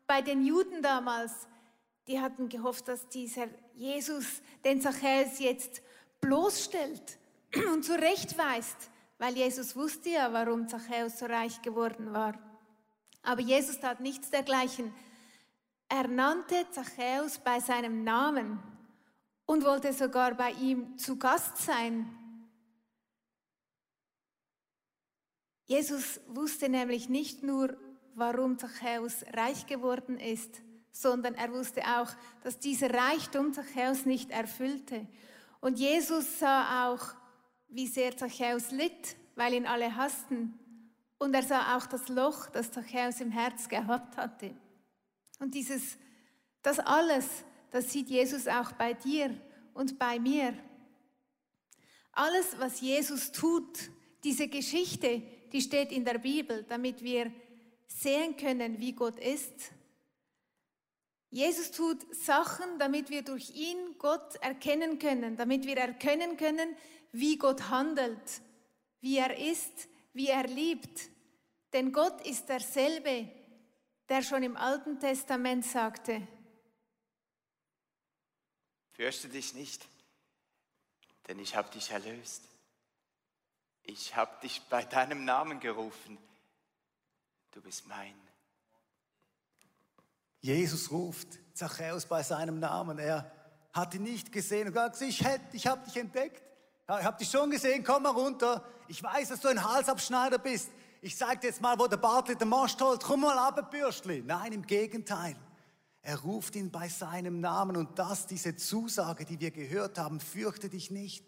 bei 0.06 0.22
den 0.22 0.46
Juden 0.46 0.80
damals. 0.80 1.32
Die 2.06 2.20
hatten 2.20 2.48
gehofft, 2.48 2.86
dass 2.86 3.08
dieser 3.08 3.48
Jesus 3.74 4.42
den 4.64 4.80
Zachäus 4.80 5.40
jetzt 5.40 5.82
bloßstellt 6.20 7.18
und 7.72 7.84
zurechtweist, 7.84 8.90
weil 9.18 9.36
Jesus 9.36 9.74
wusste 9.74 10.10
ja, 10.10 10.32
warum 10.32 10.68
Zachäus 10.68 11.18
so 11.18 11.26
reich 11.26 11.60
geworden 11.62 12.12
war. 12.12 12.38
Aber 13.22 13.40
Jesus 13.40 13.80
tat 13.80 13.98
nichts 13.98 14.30
dergleichen. 14.30 14.94
Er 15.96 16.08
nannte 16.08 16.68
Zachäus 16.72 17.38
bei 17.38 17.60
seinem 17.60 18.02
Namen 18.02 18.60
und 19.46 19.64
wollte 19.64 19.92
sogar 19.92 20.34
bei 20.34 20.50
ihm 20.50 20.98
zu 20.98 21.16
Gast 21.20 21.58
sein. 21.58 22.10
Jesus 25.66 26.18
wusste 26.26 26.68
nämlich 26.68 27.08
nicht 27.08 27.44
nur, 27.44 27.76
warum 28.16 28.58
Zachäus 28.58 29.24
reich 29.34 29.66
geworden 29.66 30.18
ist, 30.18 30.62
sondern 30.90 31.36
er 31.36 31.52
wusste 31.52 31.82
auch, 31.82 32.10
dass 32.42 32.58
dieser 32.58 32.92
Reichtum 32.92 33.52
Zachäus 33.52 34.04
nicht 34.04 34.32
erfüllte. 34.32 35.06
Und 35.60 35.78
Jesus 35.78 36.40
sah 36.40 36.88
auch, 36.88 37.14
wie 37.68 37.86
sehr 37.86 38.16
Zachäus 38.16 38.72
litt, 38.72 39.14
weil 39.36 39.54
ihn 39.54 39.66
alle 39.66 39.94
hassten. 39.94 40.58
Und 41.18 41.34
er 41.34 41.44
sah 41.44 41.76
auch 41.76 41.86
das 41.86 42.08
Loch, 42.08 42.48
das 42.48 42.72
Zachäus 42.72 43.20
im 43.20 43.30
Herz 43.30 43.68
gehabt 43.68 44.16
hatte. 44.16 44.56
Und 45.44 45.54
dieses, 45.54 45.98
das 46.62 46.78
alles, 46.78 47.26
das 47.70 47.92
sieht 47.92 48.08
Jesus 48.08 48.48
auch 48.48 48.72
bei 48.72 48.94
dir 48.94 49.38
und 49.74 49.98
bei 49.98 50.18
mir. 50.18 50.54
Alles, 52.12 52.58
was 52.58 52.80
Jesus 52.80 53.30
tut, 53.30 53.90
diese 54.24 54.48
Geschichte, 54.48 55.20
die 55.52 55.60
steht 55.60 55.92
in 55.92 56.06
der 56.06 56.16
Bibel, 56.16 56.64
damit 56.66 57.04
wir 57.04 57.30
sehen 57.86 58.38
können, 58.38 58.80
wie 58.80 58.92
Gott 58.92 59.20
ist. 59.20 59.52
Jesus 61.28 61.72
tut 61.72 61.98
Sachen, 62.14 62.78
damit 62.78 63.10
wir 63.10 63.20
durch 63.20 63.50
ihn 63.54 63.98
Gott 63.98 64.36
erkennen 64.36 64.98
können, 64.98 65.36
damit 65.36 65.66
wir 65.66 65.76
erkennen 65.76 66.38
können, 66.38 66.74
wie 67.12 67.36
Gott 67.36 67.68
handelt, 67.68 68.40
wie 69.02 69.18
er 69.18 69.36
ist, 69.36 69.88
wie 70.14 70.28
er 70.28 70.46
liebt. 70.46 71.10
Denn 71.74 71.92
Gott 71.92 72.26
ist 72.26 72.48
derselbe, 72.48 73.28
der 74.08 74.22
schon 74.22 74.42
im 74.42 74.56
Alten 74.56 74.98
Testament 75.00 75.64
sagte, 75.64 76.26
Fürchte 78.92 79.28
dich 79.28 79.54
nicht, 79.54 79.88
denn 81.26 81.40
ich 81.40 81.56
habe 81.56 81.68
dich 81.70 81.90
erlöst. 81.90 82.44
Ich 83.82 84.14
habe 84.14 84.30
dich 84.40 84.62
bei 84.70 84.84
deinem 84.84 85.24
Namen 85.24 85.58
gerufen. 85.58 86.16
Du 87.50 87.60
bist 87.60 87.88
mein. 87.88 88.14
Jesus 90.40 90.92
ruft 90.92 91.26
Zachäus 91.54 92.06
bei 92.06 92.22
seinem 92.22 92.60
Namen. 92.60 92.98
Er 93.00 93.30
hat 93.72 93.94
ihn 93.94 94.04
nicht 94.04 94.30
gesehen 94.30 94.68
und 94.68 94.74
sagt, 94.74 95.00
ich, 95.00 95.24
hätte- 95.24 95.56
ich 95.56 95.66
habe 95.66 95.84
dich 95.84 95.96
entdeckt. 95.96 96.42
Ja, 96.88 97.00
ich 97.00 97.04
habe 97.04 97.18
dich 97.18 97.28
schon 97.30 97.50
gesehen, 97.50 97.82
komm 97.82 98.04
mal 98.04 98.10
runter. 98.10 98.64
Ich 98.86 99.02
weiß, 99.02 99.30
dass 99.30 99.40
du 99.40 99.48
ein 99.48 99.64
Halsabschneider 99.64 100.38
bist. 100.38 100.70
Ich 101.04 101.18
zeig 101.18 101.42
dir 101.42 101.48
jetzt 101.48 101.60
mal, 101.60 101.78
wo 101.78 101.86
der 101.86 101.98
Bartli 101.98 102.34
den 102.34 102.48
Most 102.48 102.80
holt. 102.80 103.02
Komm 103.02 103.20
mal 103.20 103.36
ab, 103.36 103.70
Bürstli. 103.70 104.22
Nein, 104.24 104.52
im 104.54 104.62
Gegenteil. 104.62 105.36
Er 106.00 106.18
ruft 106.20 106.56
ihn 106.56 106.70
bei 106.70 106.88
seinem 106.88 107.40
Namen 107.40 107.76
und 107.76 107.98
das, 107.98 108.26
diese 108.26 108.56
Zusage, 108.56 109.26
die 109.26 109.38
wir 109.38 109.50
gehört 109.50 109.98
haben, 109.98 110.18
fürchte 110.18 110.70
dich 110.70 110.90
nicht. 110.90 111.22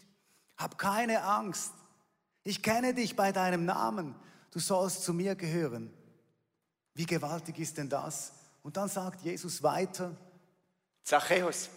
Hab 0.57 0.79
keine 0.79 1.25
Angst. 1.25 1.75
Ich 2.43 2.63
kenne 2.63 2.95
dich 2.95 3.17
bei 3.17 3.33
deinem 3.33 3.67
Namen. 3.67 4.15
Du 4.51 4.61
sollst 4.61 5.03
zu 5.03 5.13
mir 5.13 5.35
gehören. 5.35 5.93
Wie 6.95 7.05
gewaltig 7.05 7.59
ist 7.59 7.77
denn 7.77 7.91
das? 7.91 8.33
Und 8.63 8.79
dann 8.79 8.89
sagt 8.89 9.21
Jesus 9.21 9.63
weiter, 9.63 10.17
Zachäus, 11.05 11.69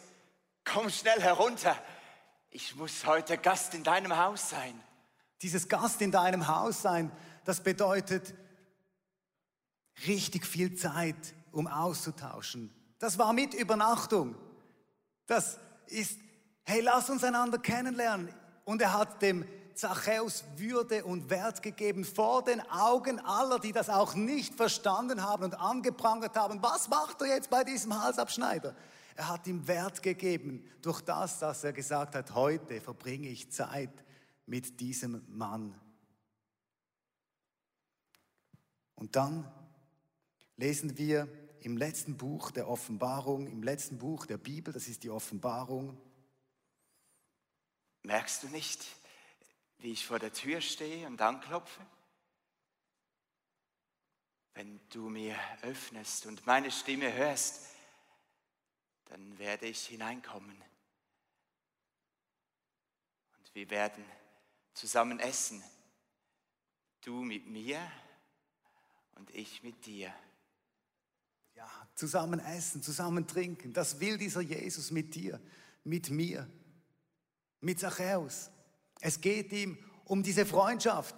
komm 0.63 0.89
schnell 0.89 1.19
herunter. 1.19 1.75
Ich 2.49 2.77
muss 2.77 3.05
heute 3.05 3.37
Gast 3.37 3.73
in 3.73 3.83
deinem 3.83 4.15
Haus 4.15 4.51
sein. 4.51 4.81
dieses 5.41 5.67
Gast 5.67 6.01
in 6.01 6.11
deinem 6.11 6.47
Haus 6.47 6.81
sein, 6.81 7.11
das 7.45 7.61
bedeutet 7.61 8.33
richtig 10.07 10.45
viel 10.45 10.75
Zeit, 10.75 11.33
um 11.51 11.67
auszutauschen. 11.67 12.73
Das 12.99 13.17
war 13.17 13.33
mit 13.33 13.53
Übernachtung. 13.53 14.35
Das 15.25 15.57
ist, 15.87 16.19
hey, 16.63 16.81
lass 16.81 17.09
uns 17.09 17.23
einander 17.23 17.57
kennenlernen. 17.57 18.33
Und 18.65 18.81
er 18.81 18.93
hat 18.93 19.21
dem 19.21 19.45
Zachäus 19.73 20.43
Würde 20.57 21.05
und 21.05 21.29
Wert 21.29 21.61
gegeben 21.61 22.03
vor 22.03 22.43
den 22.43 22.59
Augen 22.69 23.19
aller, 23.21 23.59
die 23.59 23.71
das 23.71 23.89
auch 23.89 24.13
nicht 24.13 24.55
verstanden 24.55 25.23
haben 25.23 25.45
und 25.45 25.59
angeprangert 25.59 26.35
haben. 26.35 26.61
Was 26.61 26.89
macht 26.89 27.21
er 27.21 27.27
jetzt 27.27 27.49
bei 27.49 27.63
diesem 27.63 28.01
Halsabschneider? 28.01 28.75
Er 29.15 29.29
hat 29.29 29.47
ihm 29.47 29.67
Wert 29.67 30.03
gegeben 30.03 30.65
durch 30.81 31.01
das, 31.01 31.39
dass 31.39 31.63
er 31.63 31.73
gesagt 31.73 32.15
hat, 32.15 32.35
heute 32.35 32.81
verbringe 32.81 33.29
ich 33.29 33.51
Zeit 33.51 34.03
mit 34.45 34.79
diesem 34.79 35.23
Mann. 35.29 35.75
Und 38.99 39.15
dann 39.15 39.49
lesen 40.57 40.97
wir 40.97 41.29
im 41.61 41.77
letzten 41.77 42.17
Buch 42.17 42.51
der 42.51 42.67
Offenbarung, 42.67 43.47
im 43.47 43.63
letzten 43.63 43.97
Buch 43.97 44.25
der 44.25 44.37
Bibel, 44.37 44.73
das 44.73 44.89
ist 44.89 45.03
die 45.03 45.09
Offenbarung. 45.09 45.97
Merkst 48.03 48.43
du 48.43 48.47
nicht, 48.49 48.85
wie 49.77 49.93
ich 49.93 50.05
vor 50.05 50.19
der 50.19 50.33
Tür 50.33 50.59
stehe 50.59 51.07
und 51.07 51.21
anklopfe? 51.21 51.79
Wenn 54.53 54.81
du 54.89 55.09
mir 55.09 55.37
öffnest 55.61 56.25
und 56.25 56.45
meine 56.45 56.69
Stimme 56.69 57.13
hörst, 57.13 57.67
dann 59.05 59.39
werde 59.39 59.67
ich 59.67 59.87
hineinkommen. 59.87 60.61
Und 63.37 63.55
wir 63.55 63.69
werden 63.69 64.03
zusammen 64.73 65.21
essen. 65.21 65.63
Du 66.99 67.23
mit 67.23 67.47
mir 67.47 67.79
und 69.19 69.35
ich 69.35 69.61
mit 69.63 69.85
dir. 69.85 70.13
Ja, 71.55 71.69
zusammen 71.93 72.39
essen, 72.39 72.81
zusammen 72.81 73.27
trinken. 73.27 73.73
Das 73.73 73.99
will 73.99 74.17
dieser 74.17 74.41
Jesus 74.41 74.91
mit 74.91 75.13
dir, 75.13 75.41
mit 75.83 76.09
mir, 76.09 76.47
mit 77.59 77.79
Zachäus. 77.79 78.49
Es 79.01 79.19
geht 79.19 79.51
ihm 79.51 79.77
um 80.05 80.23
diese 80.23 80.45
Freundschaft. 80.45 81.15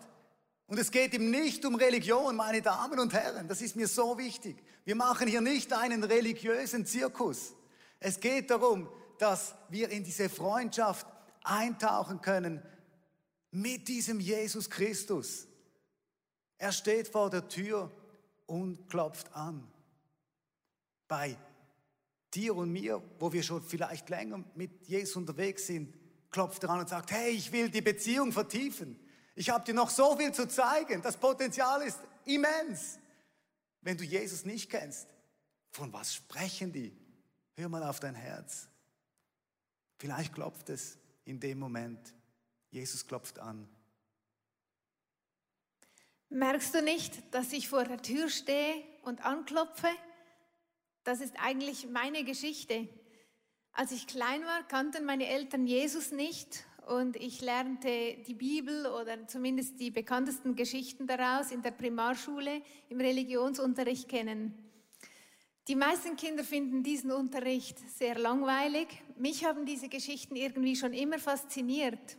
Und 0.65 0.79
es 0.79 0.89
geht 0.89 1.13
ihm 1.13 1.29
nicht 1.29 1.63
um 1.65 1.75
Religion, 1.75 2.35
meine 2.35 2.61
Damen 2.61 2.99
und 2.99 3.13
Herren. 3.13 3.47
Das 3.47 3.61
ist 3.61 3.75
mir 3.75 3.87
so 3.87 4.17
wichtig. 4.17 4.57
Wir 4.83 4.95
machen 4.95 5.27
hier 5.27 5.41
nicht 5.41 5.73
einen 5.73 6.03
religiösen 6.03 6.85
Zirkus. 6.85 7.53
Es 7.99 8.19
geht 8.19 8.49
darum, 8.49 8.89
dass 9.19 9.53
wir 9.69 9.89
in 9.89 10.03
diese 10.03 10.29
Freundschaft 10.29 11.05
eintauchen 11.43 12.21
können 12.21 12.63
mit 13.51 13.87
diesem 13.87 14.19
Jesus 14.19 14.69
Christus. 14.69 15.47
Er 16.61 16.71
steht 16.71 17.07
vor 17.07 17.31
der 17.31 17.47
Tür 17.47 17.91
und 18.45 18.87
klopft 18.87 19.33
an. 19.35 19.67
Bei 21.07 21.35
dir 22.31 22.55
und 22.55 22.71
mir, 22.71 23.01
wo 23.17 23.33
wir 23.33 23.41
schon 23.41 23.63
vielleicht 23.63 24.09
länger 24.09 24.43
mit 24.53 24.87
Jesus 24.87 25.15
unterwegs 25.15 25.65
sind, 25.65 25.91
klopft 26.29 26.63
er 26.63 26.69
an 26.69 26.81
und 26.81 26.87
sagt, 26.87 27.09
hey, 27.09 27.31
ich 27.31 27.51
will 27.51 27.71
die 27.71 27.81
Beziehung 27.81 28.31
vertiefen. 28.31 28.99
Ich 29.33 29.49
habe 29.49 29.65
dir 29.65 29.73
noch 29.73 29.89
so 29.89 30.15
viel 30.15 30.31
zu 30.33 30.47
zeigen. 30.47 31.01
Das 31.01 31.17
Potenzial 31.17 31.81
ist 31.81 31.97
immens. 32.25 32.99
Wenn 33.81 33.97
du 33.97 34.03
Jesus 34.03 34.45
nicht 34.45 34.69
kennst, 34.69 35.07
von 35.71 35.91
was 35.91 36.13
sprechen 36.13 36.71
die? 36.71 36.95
Hör 37.55 37.69
mal 37.69 37.81
auf 37.81 37.99
dein 37.99 38.13
Herz. 38.13 38.67
Vielleicht 39.97 40.35
klopft 40.35 40.69
es 40.69 40.99
in 41.25 41.39
dem 41.39 41.57
Moment. 41.57 42.13
Jesus 42.69 43.07
klopft 43.07 43.39
an. 43.39 43.67
Merkst 46.33 46.73
du 46.73 46.81
nicht, 46.81 47.35
dass 47.35 47.51
ich 47.51 47.67
vor 47.67 47.83
der 47.83 48.01
Tür 48.01 48.29
stehe 48.29 48.75
und 49.03 49.25
anklopfe? 49.25 49.89
Das 51.03 51.19
ist 51.19 51.35
eigentlich 51.37 51.89
meine 51.89 52.23
Geschichte. 52.23 52.87
Als 53.73 53.91
ich 53.91 54.07
klein 54.07 54.41
war, 54.45 54.65
kannten 54.69 55.03
meine 55.03 55.27
Eltern 55.27 55.67
Jesus 55.67 56.13
nicht 56.13 56.63
und 56.87 57.17
ich 57.17 57.41
lernte 57.41 58.15
die 58.25 58.33
Bibel 58.33 58.85
oder 58.85 59.27
zumindest 59.27 59.77
die 59.81 59.91
bekanntesten 59.91 60.55
Geschichten 60.55 61.05
daraus 61.05 61.51
in 61.51 61.63
der 61.63 61.71
Primarschule 61.71 62.61
im 62.87 63.01
Religionsunterricht 63.01 64.07
kennen. 64.07 64.53
Die 65.67 65.75
meisten 65.75 66.15
Kinder 66.15 66.45
finden 66.45 66.81
diesen 66.81 67.11
Unterricht 67.11 67.77
sehr 67.97 68.17
langweilig. 68.17 68.87
Mich 69.17 69.43
haben 69.43 69.65
diese 69.65 69.89
Geschichten 69.89 70.37
irgendwie 70.37 70.77
schon 70.77 70.93
immer 70.93 71.19
fasziniert. 71.19 72.17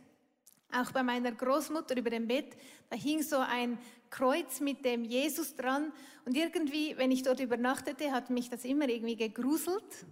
Auch 0.75 0.91
bei 0.91 1.03
meiner 1.03 1.31
Großmutter 1.31 1.95
über 1.95 2.09
dem 2.09 2.27
Bett, 2.27 2.57
da 2.89 2.95
hing 2.95 3.21
so 3.21 3.37
ein 3.37 3.77
Kreuz 4.13 4.59
mit 4.59 4.85
dem 4.85 5.03
Jesus 5.03 5.55
dran. 5.55 5.91
Und 6.25 6.37
irgendwie, 6.37 6.95
wenn 6.97 7.11
ich 7.11 7.23
dort 7.23 7.39
übernachtete, 7.39 8.11
hat 8.11 8.29
mich 8.29 8.47
das 8.47 8.63
immer 8.63 8.87
irgendwie 8.87 9.15
gegruselt. 9.15 10.05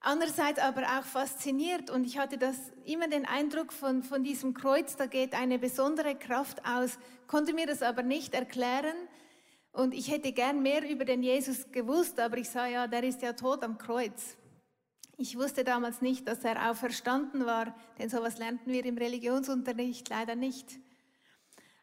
Andererseits 0.00 0.58
aber 0.58 0.82
auch 0.82 1.04
fasziniert. 1.04 1.90
Und 1.90 2.06
ich 2.06 2.16
hatte 2.16 2.38
das 2.38 2.56
immer 2.86 3.08
den 3.08 3.26
Eindruck 3.26 3.74
von, 3.74 4.02
von 4.02 4.24
diesem 4.24 4.54
Kreuz, 4.54 4.96
da 4.96 5.04
geht 5.04 5.34
eine 5.34 5.58
besondere 5.58 6.14
Kraft 6.14 6.64
aus, 6.64 6.98
konnte 7.26 7.52
mir 7.52 7.66
das 7.66 7.82
aber 7.82 8.02
nicht 8.02 8.32
erklären. 8.32 8.96
Und 9.70 9.92
ich 9.92 10.10
hätte 10.10 10.32
gern 10.32 10.62
mehr 10.62 10.88
über 10.88 11.04
den 11.04 11.22
Jesus 11.22 11.70
gewusst, 11.72 12.18
aber 12.18 12.38
ich 12.38 12.48
sah 12.48 12.66
ja, 12.66 12.86
der 12.86 13.04
ist 13.04 13.20
ja 13.20 13.34
tot 13.34 13.62
am 13.62 13.76
Kreuz. 13.76 14.38
Ich 15.18 15.36
wusste 15.36 15.62
damals 15.62 16.00
nicht, 16.00 16.26
dass 16.26 16.42
er 16.42 16.70
auferstanden 16.70 17.44
war, 17.44 17.74
denn 17.98 18.08
sowas 18.08 18.38
lernten 18.38 18.72
wir 18.72 18.84
im 18.86 18.96
Religionsunterricht 18.96 20.08
leider 20.08 20.36
nicht. 20.36 20.78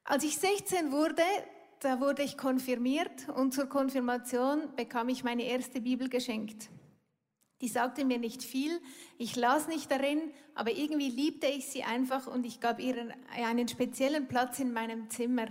Als 0.06 0.26
ich 0.26 0.38
16 0.38 0.92
wurde, 0.92 1.24
da 1.80 2.02
wurde 2.02 2.24
ich 2.24 2.38
konfirmiert 2.38 3.30
und 3.36 3.54
zur 3.54 3.68
Konfirmation 3.68 4.76
bekam 4.76 5.08
ich 5.08 5.24
meine 5.24 5.44
erste 5.44 5.80
Bibel 5.80 6.10
geschenkt. 6.10 6.70
Die 7.62 7.70
sagte 7.70 8.04
mir 8.04 8.18
nicht 8.18 8.44
viel, 8.44 8.82
ich 9.18 9.38
las 9.38 9.70
nicht 9.70 9.90
darin, 9.90 10.34
aber 10.56 10.72
irgendwie 10.72 11.10
liebte 11.10 11.48
ich 11.48 11.68
sie 11.68 11.84
einfach 11.84 12.28
und 12.28 12.46
ich 12.46 12.60
gab 12.60 12.82
ihr 12.82 13.16
einen 13.32 13.70
speziellen 13.70 14.28
Platz 14.28 14.60
in 14.60 14.74
meinem 14.74 15.10
Zimmer. 15.10 15.48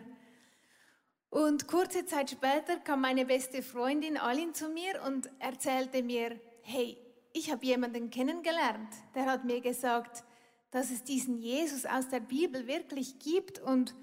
Und 1.31 1.67
kurze 1.67 2.05
Zeit 2.05 2.29
später 2.29 2.77
kam 2.85 3.01
meine 3.01 3.25
beste 3.25 3.63
Freundin 3.63 4.19
Alin 4.19 4.53
zu 4.53 4.69
mir 4.69 5.03
und 5.07 5.31
erzählte 5.39 6.03
mir, 6.03 6.39
hey, 6.61 6.99
ich 7.33 7.51
habe 7.51 7.65
jemanden 7.65 8.11
kennengelernt, 8.11 8.91
der 9.15 9.25
hat 9.25 9.47
mir 9.47 9.63
gesagt, 9.63 10.25
dass 10.71 10.91
es 10.91 11.05
diesen 11.05 11.39
Jesus 11.39 11.87
aus 11.87 12.11
der 12.11 12.21
Bibel 12.21 12.67
wirklich 12.67 13.19
gibt 13.19 13.59
und 13.59 13.95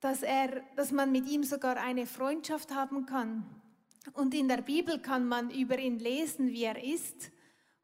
dass, 0.00 0.22
er, 0.22 0.62
dass 0.76 0.92
man 0.92 1.12
mit 1.12 1.28
ihm 1.28 1.42
sogar 1.44 1.76
eine 1.76 2.06
Freundschaft 2.06 2.74
haben 2.74 3.06
kann. 3.06 3.44
Und 4.12 4.34
in 4.34 4.48
der 4.48 4.62
Bibel 4.62 4.98
kann 4.98 5.26
man 5.26 5.50
über 5.50 5.78
ihn 5.78 5.98
lesen, 5.98 6.48
wie 6.48 6.64
er 6.64 6.82
ist. 6.82 7.30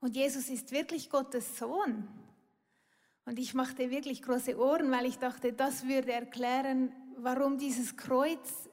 Und 0.00 0.16
Jesus 0.16 0.48
ist 0.48 0.72
wirklich 0.72 1.10
Gottes 1.10 1.58
Sohn. 1.58 2.08
Und 3.24 3.38
ich 3.38 3.54
machte 3.54 3.90
wirklich 3.90 4.22
große 4.22 4.58
Ohren, 4.58 4.90
weil 4.90 5.06
ich 5.06 5.18
dachte, 5.18 5.52
das 5.52 5.86
würde 5.86 6.12
erklären, 6.12 6.92
warum 7.16 7.58
dieses 7.58 7.96
Kreuz 7.96 8.68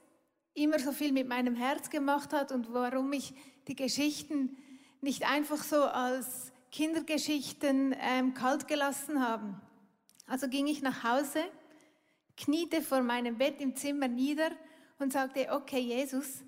immer 0.54 0.78
so 0.78 0.92
viel 0.92 1.12
mit 1.12 1.28
meinem 1.28 1.54
Herz 1.54 1.90
gemacht 1.90 2.32
hat 2.32 2.50
und 2.50 2.72
warum 2.72 3.12
ich 3.12 3.32
die 3.68 3.76
Geschichten 3.76 4.56
nicht 5.00 5.28
einfach 5.28 5.62
so 5.62 5.84
als 5.84 6.52
Kindergeschichten 6.72 7.94
ähm, 7.98 8.34
kalt 8.34 8.68
gelassen 8.68 9.26
haben. 9.26 9.60
Also 10.26 10.48
ging 10.48 10.66
ich 10.66 10.82
nach 10.82 11.02
Hause, 11.04 11.40
kniete 12.44 12.82
vor 12.82 13.02
meinem 13.02 13.38
Bett 13.38 13.60
im 13.60 13.76
Zimmer 13.76 14.08
nieder 14.08 14.50
und 14.98 15.12
sagte, 15.12 15.48
okay 15.52 15.80
Jesus, 15.80 16.42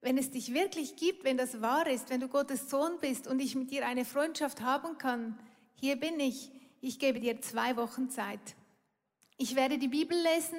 wenn 0.00 0.16
es 0.18 0.30
dich 0.30 0.54
wirklich 0.54 0.96
gibt, 0.96 1.24
wenn 1.24 1.36
das 1.36 1.60
wahr 1.60 1.86
ist, 1.88 2.10
wenn 2.10 2.20
du 2.20 2.28
Gottes 2.28 2.70
Sohn 2.70 2.98
bist 3.00 3.26
und 3.26 3.40
ich 3.40 3.54
mit 3.54 3.70
dir 3.70 3.86
eine 3.86 4.04
Freundschaft 4.04 4.60
haben 4.60 4.98
kann, 4.98 5.38
hier 5.74 5.96
bin 5.96 6.20
ich, 6.20 6.50
ich 6.80 6.98
gebe 6.98 7.20
dir 7.20 7.40
zwei 7.40 7.76
Wochen 7.76 8.10
Zeit. 8.10 8.56
Ich 9.36 9.56
werde 9.56 9.78
die 9.78 9.88
Bibel 9.88 10.16
lesen, 10.16 10.58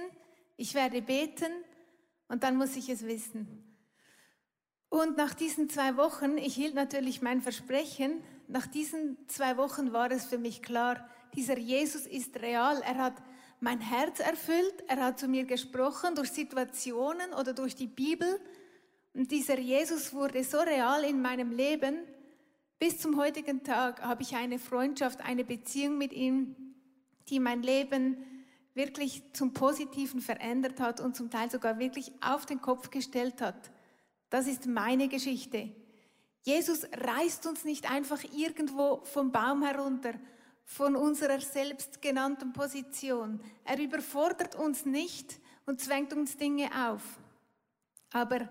ich 0.57 0.73
werde 0.73 1.01
beten 1.01 1.51
und 2.27 2.43
dann 2.43 2.57
muss 2.57 2.75
ich 2.75 2.89
es 2.89 3.05
wissen. 3.05 3.65
Und 4.89 5.17
nach 5.17 5.33
diesen 5.33 5.69
zwei 5.69 5.97
Wochen, 5.97 6.37
ich 6.37 6.55
hielt 6.55 6.73
natürlich 6.73 7.21
mein 7.21 7.41
Versprechen, 7.41 8.23
nach 8.47 8.65
diesen 8.65 9.17
zwei 9.27 9.57
Wochen 9.57 9.93
war 9.93 10.09
es 10.11 10.25
für 10.25 10.39
mich 10.39 10.61
klar, 10.61 11.07
dieser 11.35 11.57
Jesus 11.57 12.07
ist 12.07 12.37
real. 12.37 12.81
Er 12.81 12.97
hat 12.97 13.13
mein 13.59 13.81
Herz 13.81 14.19
erfüllt, 14.19 14.83
er 14.87 15.03
hat 15.03 15.19
zu 15.19 15.27
mir 15.27 15.45
gesprochen 15.45 16.15
durch 16.15 16.31
Situationen 16.31 17.33
oder 17.33 17.53
durch 17.53 17.75
die 17.75 17.87
Bibel. 17.87 18.39
Und 19.13 19.31
dieser 19.31 19.59
Jesus 19.59 20.13
wurde 20.13 20.43
so 20.43 20.59
real 20.59 21.03
in 21.03 21.21
meinem 21.21 21.51
Leben. 21.51 21.99
Bis 22.79 22.99
zum 22.99 23.17
heutigen 23.17 23.63
Tag 23.63 24.01
habe 24.01 24.21
ich 24.23 24.35
eine 24.35 24.59
Freundschaft, 24.59 25.19
eine 25.21 25.43
Beziehung 25.43 25.97
mit 25.97 26.13
ihm, 26.13 26.55
die 27.27 27.39
mein 27.39 27.61
Leben 27.61 28.17
wirklich 28.73 29.23
zum 29.33 29.53
Positiven 29.53 30.21
verändert 30.21 30.79
hat 30.79 31.01
und 31.01 31.15
zum 31.15 31.29
Teil 31.29 31.51
sogar 31.51 31.79
wirklich 31.79 32.13
auf 32.21 32.45
den 32.45 32.61
Kopf 32.61 32.89
gestellt 32.89 33.41
hat. 33.41 33.71
Das 34.29 34.47
ist 34.47 34.67
meine 34.67 35.09
Geschichte. 35.09 35.69
Jesus 36.43 36.87
reißt 36.93 37.45
uns 37.47 37.65
nicht 37.65 37.91
einfach 37.91 38.23
irgendwo 38.33 39.01
vom 39.03 39.33
Baum 39.33 39.63
herunter, 39.63 40.13
von 40.69 40.95
unserer 40.95 41.41
selbstgenannten 41.41 42.53
Position. 42.53 43.41
Er 43.65 43.79
überfordert 43.79 44.53
uns 44.53 44.85
nicht 44.85 45.39
und 45.65 45.81
zwängt 45.81 46.13
uns 46.13 46.37
Dinge 46.37 46.69
auf. 46.87 47.01
Aber 48.11 48.47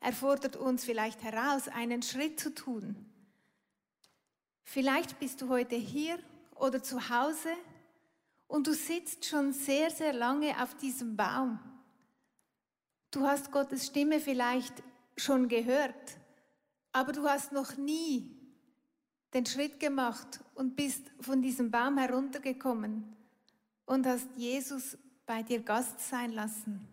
er 0.00 0.12
fordert 0.14 0.56
uns 0.56 0.84
vielleicht 0.84 1.22
heraus, 1.22 1.68
einen 1.68 2.02
Schritt 2.02 2.40
zu 2.40 2.54
tun. 2.54 2.96
Vielleicht 4.64 5.18
bist 5.18 5.42
du 5.42 5.50
heute 5.50 5.76
hier 5.76 6.18
oder 6.54 6.82
zu 6.82 7.10
Hause 7.10 7.50
und 8.46 8.66
du 8.66 8.72
sitzt 8.72 9.26
schon 9.26 9.52
sehr, 9.52 9.90
sehr 9.90 10.14
lange 10.14 10.60
auf 10.62 10.74
diesem 10.78 11.16
Baum. 11.16 11.58
Du 13.10 13.26
hast 13.26 13.52
Gottes 13.52 13.86
Stimme 13.86 14.20
vielleicht 14.20 14.82
schon 15.18 15.48
gehört, 15.48 16.16
aber 16.92 17.12
du 17.12 17.28
hast 17.28 17.52
noch 17.52 17.76
nie 17.76 18.37
den 19.34 19.46
Schritt 19.46 19.78
gemacht 19.78 20.40
und 20.54 20.74
bist 20.76 21.04
von 21.20 21.42
diesem 21.42 21.70
Baum 21.70 21.98
heruntergekommen 21.98 23.16
und 23.84 24.06
hast 24.06 24.28
Jesus 24.36 24.96
bei 25.26 25.42
dir 25.42 25.62
Gast 25.62 26.00
sein 26.00 26.32
lassen. 26.32 26.88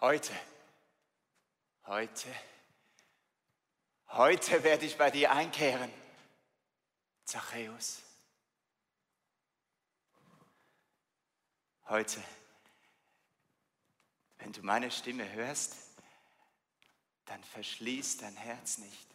Heute, 0.00 0.32
heute, 1.86 2.28
heute 4.08 4.62
werde 4.62 4.84
ich 4.84 4.98
bei 4.98 5.10
dir 5.10 5.32
einkehren, 5.32 5.90
Zachäus. 7.24 8.02
Heute, 11.88 12.20
wenn 14.38 14.52
du 14.52 14.62
meine 14.62 14.90
Stimme 14.90 15.30
hörst, 15.32 15.85
dann 17.26 17.42
verschließ 17.42 18.18
dein 18.18 18.34
Herz 18.34 18.78
nicht. 18.78 19.06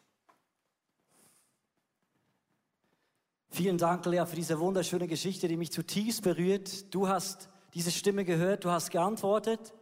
Vielen 3.50 3.78
Dank, 3.78 4.06
Lea, 4.06 4.26
für 4.26 4.36
diese 4.36 4.60
wunderschöne 4.60 5.08
Geschichte, 5.08 5.48
die 5.48 5.58
mich 5.58 5.72
zutiefst 5.72 6.22
berührt. 6.22 6.94
Du 6.94 7.08
hast 7.08 7.50
diese 7.74 7.92
Stimme 7.92 8.24
gehört, 8.24 8.64
du 8.64 8.70
hast 8.70 8.92
geantwortet. 8.92 9.74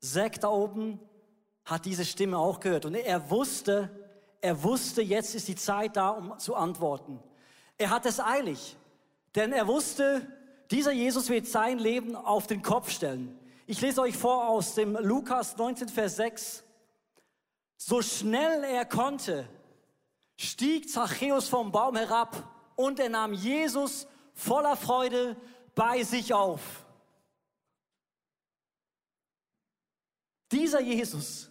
Zack 0.00 0.40
da 0.40 0.48
oben 0.48 0.98
hat 1.64 1.84
diese 1.84 2.04
Stimme 2.04 2.38
auch 2.38 2.60
gehört 2.60 2.84
und 2.84 2.94
er 2.94 3.30
wusste, 3.30 3.90
er 4.40 4.62
wusste, 4.62 5.00
jetzt 5.00 5.34
ist 5.34 5.48
die 5.48 5.54
Zeit 5.54 5.96
da, 5.96 6.10
um 6.10 6.38
zu 6.38 6.54
antworten. 6.56 7.20
Er 7.78 7.90
hat 7.90 8.04
es 8.04 8.20
eilig, 8.20 8.76
denn 9.34 9.52
er 9.52 9.66
wusste, 9.66 10.26
dieser 10.70 10.92
Jesus 10.92 11.28
wird 11.28 11.46
sein 11.46 11.78
Leben 11.78 12.16
auf 12.16 12.46
den 12.46 12.62
Kopf 12.62 12.90
stellen. 12.90 13.38
Ich 13.66 13.80
lese 13.80 14.02
euch 14.02 14.16
vor 14.16 14.48
aus 14.48 14.74
dem 14.74 14.96
Lukas 14.96 15.56
19, 15.56 15.88
Vers 15.88 16.16
6. 16.16 16.63
So 17.76 18.02
schnell 18.02 18.64
er 18.64 18.84
konnte, 18.84 19.48
stieg 20.36 20.90
Zachäus 20.90 21.48
vom 21.48 21.72
Baum 21.72 21.96
herab 21.96 22.48
und 22.76 22.98
er 22.98 23.08
nahm 23.08 23.32
Jesus 23.32 24.06
voller 24.32 24.76
Freude 24.76 25.36
bei 25.74 26.02
sich 26.02 26.32
auf. 26.32 26.84
Dieser 30.50 30.80
Jesus, 30.80 31.50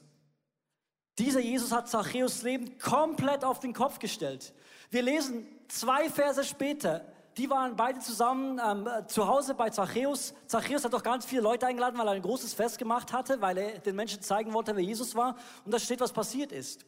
dieser 1.18 1.42
Jesus 1.42 1.72
hat 1.72 1.90
Zachäus 1.90 2.42
Leben 2.42 2.78
komplett 2.80 3.44
auf 3.44 3.60
den 3.60 3.74
Kopf 3.74 4.00
gestellt. 4.00 4.54
Wir 4.90 5.02
lesen 5.02 5.46
zwei 5.68 6.10
Verse 6.10 6.44
später, 6.44 7.12
die 7.38 7.50
waren 7.50 7.76
beide 7.76 8.00
zusammen 8.00 8.60
ähm, 8.63 8.89
zu 9.08 9.28
Hause 9.28 9.56
bei 9.56 9.69
Zachäus. 9.69 10.34
Zachäus 10.48 10.84
hat 10.86 10.93
doch 10.93 11.04
ganz 11.04 11.26
viele 11.26 11.41
Leute 11.41 11.67
eingeladen, 11.67 11.98
weil 11.98 12.08
er 12.08 12.13
ein 12.13 12.22
großes 12.22 12.54
Fest 12.54 12.78
gemacht 12.78 13.12
hatte, 13.12 13.41
weil 13.41 13.58
er 13.58 13.80
den 13.80 13.96
Menschen 13.96 14.22
zeigen 14.22 14.54
wollte, 14.54 14.76
wer 14.76 14.84
Jesus 14.84 15.15
war. 15.15 15.36
Und 15.65 15.74
da 15.74 15.80
steht, 15.80 16.00
was 16.00 16.12
passiert 16.12 16.52
ist. 16.52 16.86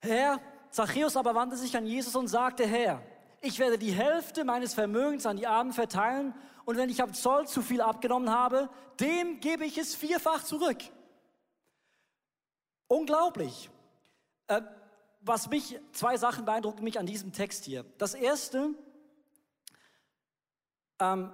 Herr, 0.00 0.40
Zachäus 0.70 1.16
aber 1.16 1.34
wandte 1.34 1.56
sich 1.56 1.76
an 1.76 1.86
Jesus 1.86 2.14
und 2.16 2.28
sagte, 2.28 2.66
Herr, 2.66 3.02
ich 3.40 3.58
werde 3.58 3.78
die 3.78 3.92
Hälfte 3.92 4.44
meines 4.44 4.74
Vermögens 4.74 5.26
an 5.26 5.36
die 5.36 5.46
Armen 5.46 5.72
verteilen 5.72 6.34
und 6.64 6.76
wenn 6.76 6.90
ich 6.90 7.02
am 7.02 7.14
Zoll 7.14 7.46
zu 7.48 7.62
viel 7.62 7.80
abgenommen 7.80 8.30
habe, 8.30 8.68
dem 9.00 9.40
gebe 9.40 9.64
ich 9.64 9.78
es 9.78 9.94
vierfach 9.94 10.44
zurück. 10.44 10.78
Unglaublich. 12.86 13.70
Äh, 14.46 14.62
was 15.20 15.48
mich, 15.48 15.78
zwei 15.92 16.16
Sachen 16.16 16.44
beeindrucken 16.44 16.84
mich 16.84 16.98
an 16.98 17.06
diesem 17.06 17.32
Text 17.32 17.64
hier. 17.64 17.84
Das 17.98 18.14
erste, 18.14 18.74
ähm, 21.00 21.32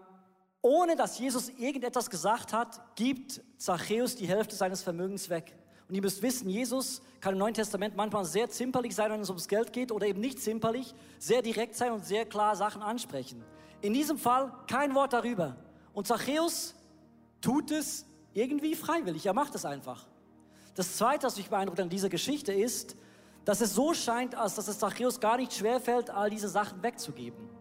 ohne 0.63 0.97
dass 0.97 1.19
Jesus 1.19 1.49
irgendetwas 1.51 2.11
gesagt 2.11 2.53
hat, 2.53 2.81
gibt 2.97 3.41
Zachäus 3.57 4.17
die 4.17 4.27
Hälfte 4.27 4.57
seines 4.57 4.83
Vermögens 4.83 5.29
weg. 5.29 5.55
Und 5.89 5.95
ihr 5.95 6.03
müsst 6.03 6.23
wissen, 6.23 6.51
Jesus 6.51 7.01
kann 7.21 7.35
im 7.35 7.39
Neuen 7.39 7.55
Testament 7.55 7.95
manchmal 7.95 8.25
sehr 8.25 8.51
zimperlich 8.51 8.95
sein, 8.95 9.11
wenn 9.13 9.21
es 9.21 9.29
ums 9.29 9.47
Geld 9.47 9.73
geht, 9.73 9.93
oder 9.93 10.07
eben 10.07 10.21
nicht 10.21 10.41
zimperlich, 10.41 10.95
sehr 11.19 11.43
direkt 11.43 11.77
sein 11.77 11.93
und 11.93 12.05
sehr 12.05 12.25
klar 12.25 12.57
Sachen 12.57 12.83
ansprechen. 12.83 13.45
In 13.81 13.93
diesem 13.93 14.19
Fall 14.19 14.53
kein 14.67 14.95
Wort 14.95 15.13
darüber. 15.13 15.57
Und 15.93 16.09
Zachäus 16.09 16.75
tut 17.41 17.71
es 17.71 18.05
irgendwie 18.33 18.75
freiwillig, 18.75 19.27
er 19.27 19.35
macht 19.35 19.55
es 19.55 19.65
einfach. 19.65 20.07
Das 20.75 20.97
Zweite, 20.97 21.27
was 21.27 21.37
mich 21.37 21.49
beeindruckt 21.49 21.81
an 21.81 21.89
dieser 21.89 22.09
Geschichte 22.09 22.53
ist, 22.53 22.97
dass 23.45 23.61
es 23.61 23.75
so 23.75 23.95
scheint, 23.95 24.35
als 24.35 24.57
dass 24.57 24.67
es 24.67 24.79
Zachäus 24.79 25.21
gar 25.21 25.37
nicht 25.37 25.53
schwerfällt, 25.53 26.11
all 26.11 26.29
diese 26.29 26.49
Sachen 26.49 26.83
wegzugeben. 26.83 27.56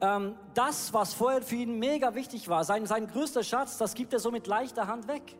Ähm, 0.00 0.34
das, 0.54 0.92
was 0.94 1.12
vorher 1.12 1.42
für 1.42 1.56
ihn 1.56 1.78
mega 1.78 2.14
wichtig 2.14 2.48
war, 2.48 2.64
sein, 2.64 2.86
sein 2.86 3.06
größter 3.06 3.42
Schatz, 3.42 3.76
das 3.76 3.94
gibt 3.94 4.12
er 4.12 4.18
so 4.18 4.30
mit 4.30 4.46
leichter 4.46 4.86
Hand 4.86 5.08
weg. 5.08 5.36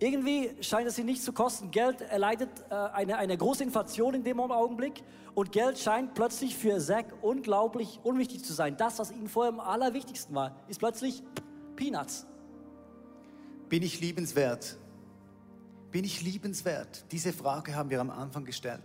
Irgendwie 0.00 0.50
scheint 0.60 0.86
es 0.86 0.98
ihn 0.98 1.06
nicht 1.06 1.22
zu 1.22 1.32
kosten. 1.32 1.70
Geld 1.70 2.02
erleidet 2.02 2.50
äh, 2.68 2.74
eine, 2.74 3.16
eine 3.16 3.38
große 3.38 3.62
Inflation 3.62 4.14
in 4.14 4.24
dem 4.24 4.38
Augenblick 4.38 5.02
und 5.34 5.50
Geld 5.52 5.78
scheint 5.78 6.14
plötzlich 6.14 6.56
für 6.56 6.78
Zack 6.78 7.06
unglaublich 7.22 8.00
unwichtig 8.02 8.44
zu 8.44 8.52
sein. 8.52 8.76
Das, 8.76 8.98
was 8.98 9.10
ihm 9.10 9.28
vorher 9.28 9.52
am 9.52 9.60
allerwichtigsten 9.60 10.34
war, 10.34 10.56
ist 10.68 10.78
plötzlich 10.78 11.22
Peanuts. 11.76 12.26
Bin 13.68 13.82
ich 13.82 14.00
liebenswert? 14.00 14.76
Bin 15.90 16.04
ich 16.04 16.22
liebenswert? 16.22 17.04
Diese 17.10 17.32
Frage 17.32 17.74
haben 17.74 17.88
wir 17.88 18.00
am 18.00 18.10
Anfang 18.10 18.44
gestellt. 18.44 18.82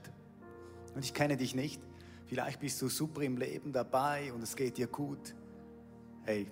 Und 0.95 1.03
ich 1.03 1.13
kenne 1.13 1.37
dich 1.37 1.53
nicht. 1.53 1.81
Vielleicht 2.29 2.59
bist 2.59 2.79
du 2.79 2.89
super 2.89 3.23
im 3.23 3.37
Leben 3.37 3.73
dabei 3.73 4.31
und 4.31 4.43
es 4.43 4.55
geht 4.55 4.77
dir 4.77 4.85
gut. 4.85 5.33
Hey, 6.25 6.45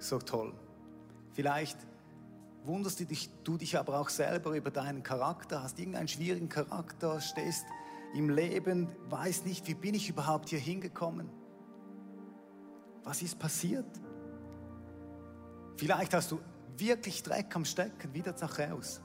so 0.00 0.18
toll. 0.18 0.52
Vielleicht 1.30 1.78
wunderst 2.64 2.98
du 2.98 3.04
dich, 3.04 3.30
du 3.44 3.56
dich 3.56 3.78
aber 3.78 4.00
auch 4.00 4.08
selber 4.08 4.56
über 4.56 4.72
deinen 4.72 5.04
Charakter, 5.04 5.62
hast 5.62 5.78
irgendeinen 5.78 6.08
schwierigen 6.08 6.48
Charakter, 6.48 7.20
stehst 7.20 7.64
im 8.14 8.30
Leben, 8.30 8.88
weißt 9.10 9.46
nicht, 9.46 9.68
wie 9.68 9.74
bin 9.74 9.94
ich 9.94 10.08
überhaupt 10.08 10.48
hier 10.48 10.58
hingekommen? 10.58 11.30
Was 13.04 13.22
ist 13.22 13.38
passiert? 13.38 13.86
Vielleicht 15.76 16.14
hast 16.14 16.32
du 16.32 16.40
wirklich 16.76 17.22
Dreck 17.22 17.54
am 17.54 17.64
Stecken, 17.64 18.12
wieder 18.12 18.34
Zachäus. 18.34 19.00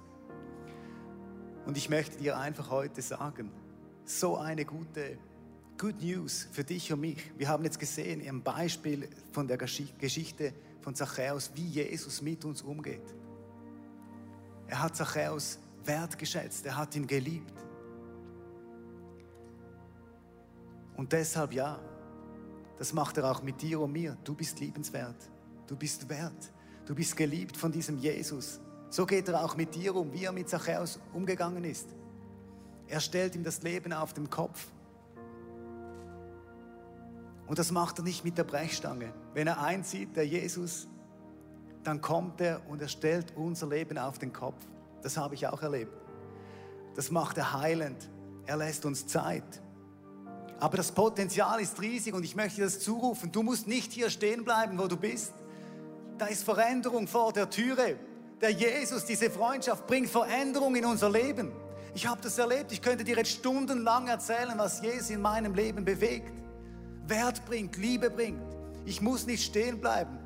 Und 1.67 1.77
ich 1.77 1.89
möchte 1.89 2.17
dir 2.17 2.39
einfach 2.39 2.71
heute 2.71 3.03
sagen, 3.03 3.51
so 4.03 4.37
eine 4.37 4.65
gute 4.65 5.19
Good 5.77 6.01
News 6.01 6.47
für 6.51 6.63
dich 6.63 6.91
und 6.91 7.01
mich. 7.01 7.17
Wir 7.37 7.49
haben 7.49 7.63
jetzt 7.63 7.79
gesehen 7.79 8.19
im 8.21 8.41
Beispiel 8.41 9.07
von 9.31 9.47
der 9.47 9.57
Geschichte 9.57 10.53
von 10.81 10.95
Zachäus, 10.95 11.51
wie 11.53 11.67
Jesus 11.67 12.21
mit 12.21 12.43
uns 12.45 12.63
umgeht. 12.63 13.13
Er 14.67 14.81
hat 14.81 14.95
Zachäus 14.95 15.59
wertgeschätzt, 15.85 16.65
er 16.65 16.77
hat 16.77 16.95
ihn 16.95 17.05
geliebt. 17.05 17.53
Und 20.95 21.13
deshalb 21.13 21.53
ja, 21.53 21.79
das 22.79 22.91
macht 22.91 23.17
er 23.17 23.29
auch 23.29 23.43
mit 23.43 23.61
dir 23.61 23.79
und 23.79 23.91
mir. 23.91 24.17
Du 24.23 24.33
bist 24.33 24.59
liebenswert, 24.59 25.29
du 25.67 25.75
bist 25.75 26.09
wert, 26.09 26.51
du 26.87 26.95
bist 26.95 27.15
geliebt 27.15 27.55
von 27.55 27.71
diesem 27.71 27.99
Jesus. 27.99 28.59
So 28.89 29.05
geht 29.05 29.27
er 29.27 29.43
auch 29.43 29.55
mit 29.55 29.75
dir 29.75 29.95
um, 29.95 30.11
wie 30.11 30.23
er 30.23 30.31
mit 30.31 30.49
Zachäus 30.49 30.99
umgegangen 31.13 31.63
ist. 31.65 31.87
Er 32.87 32.99
stellt 32.99 33.35
ihm 33.35 33.43
das 33.43 33.61
Leben 33.61 33.93
auf 33.93 34.13
den 34.13 34.29
Kopf. 34.29 34.67
Und 37.47 37.59
das 37.59 37.71
macht 37.71 37.99
er 37.99 38.03
nicht 38.03 38.25
mit 38.25 38.37
der 38.37 38.43
Brechstange. 38.43 39.13
Wenn 39.33 39.47
er 39.47 39.61
einzieht, 39.61 40.15
der 40.15 40.27
Jesus, 40.27 40.87
dann 41.83 42.01
kommt 42.01 42.41
er 42.41 42.61
und 42.67 42.81
er 42.81 42.89
stellt 42.89 43.33
unser 43.35 43.67
Leben 43.67 43.97
auf 43.97 44.19
den 44.19 44.33
Kopf. 44.33 44.57
Das 45.01 45.15
habe 45.15 45.35
ich 45.35 45.47
auch 45.47 45.61
erlebt. 45.61 45.93
Das 46.95 47.11
macht 47.11 47.37
er 47.37 47.53
heilend. 47.53 48.09
Er 48.45 48.57
lässt 48.57 48.85
uns 48.85 49.07
Zeit. 49.07 49.61
Aber 50.59 50.77
das 50.77 50.91
Potenzial 50.91 51.61
ist 51.61 51.79
riesig 51.81 52.13
und 52.13 52.23
ich 52.23 52.35
möchte 52.35 52.61
das 52.61 52.79
zurufen. 52.79 53.31
Du 53.31 53.43
musst 53.43 53.67
nicht 53.67 53.91
hier 53.93 54.09
stehen 54.09 54.43
bleiben, 54.43 54.77
wo 54.77 54.87
du 54.87 54.97
bist. 54.97 55.33
Da 56.17 56.25
ist 56.25 56.43
Veränderung 56.43 57.07
vor 57.07 57.31
der 57.31 57.49
Türe. 57.49 57.97
Der 58.41 58.49
Jesus, 58.49 59.05
diese 59.05 59.29
Freundschaft 59.29 59.87
bringt 59.87 60.09
Veränderung 60.09 60.75
in 60.75 60.85
unser 60.85 61.09
Leben. 61.09 61.51
Ich 61.93 62.07
habe 62.07 62.19
das 62.21 62.37
erlebt. 62.37 62.71
Ich 62.71 62.81
könnte 62.81 63.03
dir 63.03 63.15
jetzt 63.15 63.31
stundenlang 63.31 64.07
erzählen, 64.07 64.53
was 64.57 64.81
Jesus 64.81 65.11
in 65.11 65.21
meinem 65.21 65.53
Leben 65.53 65.85
bewegt. 65.85 66.31
Wert 67.09 67.45
bringt, 67.45 67.77
Liebe 67.77 68.09
bringt. 68.09 68.41
Ich 68.85 69.01
muss 69.01 69.25
nicht 69.25 69.43
stehen 69.43 69.79
bleiben. 69.79 70.17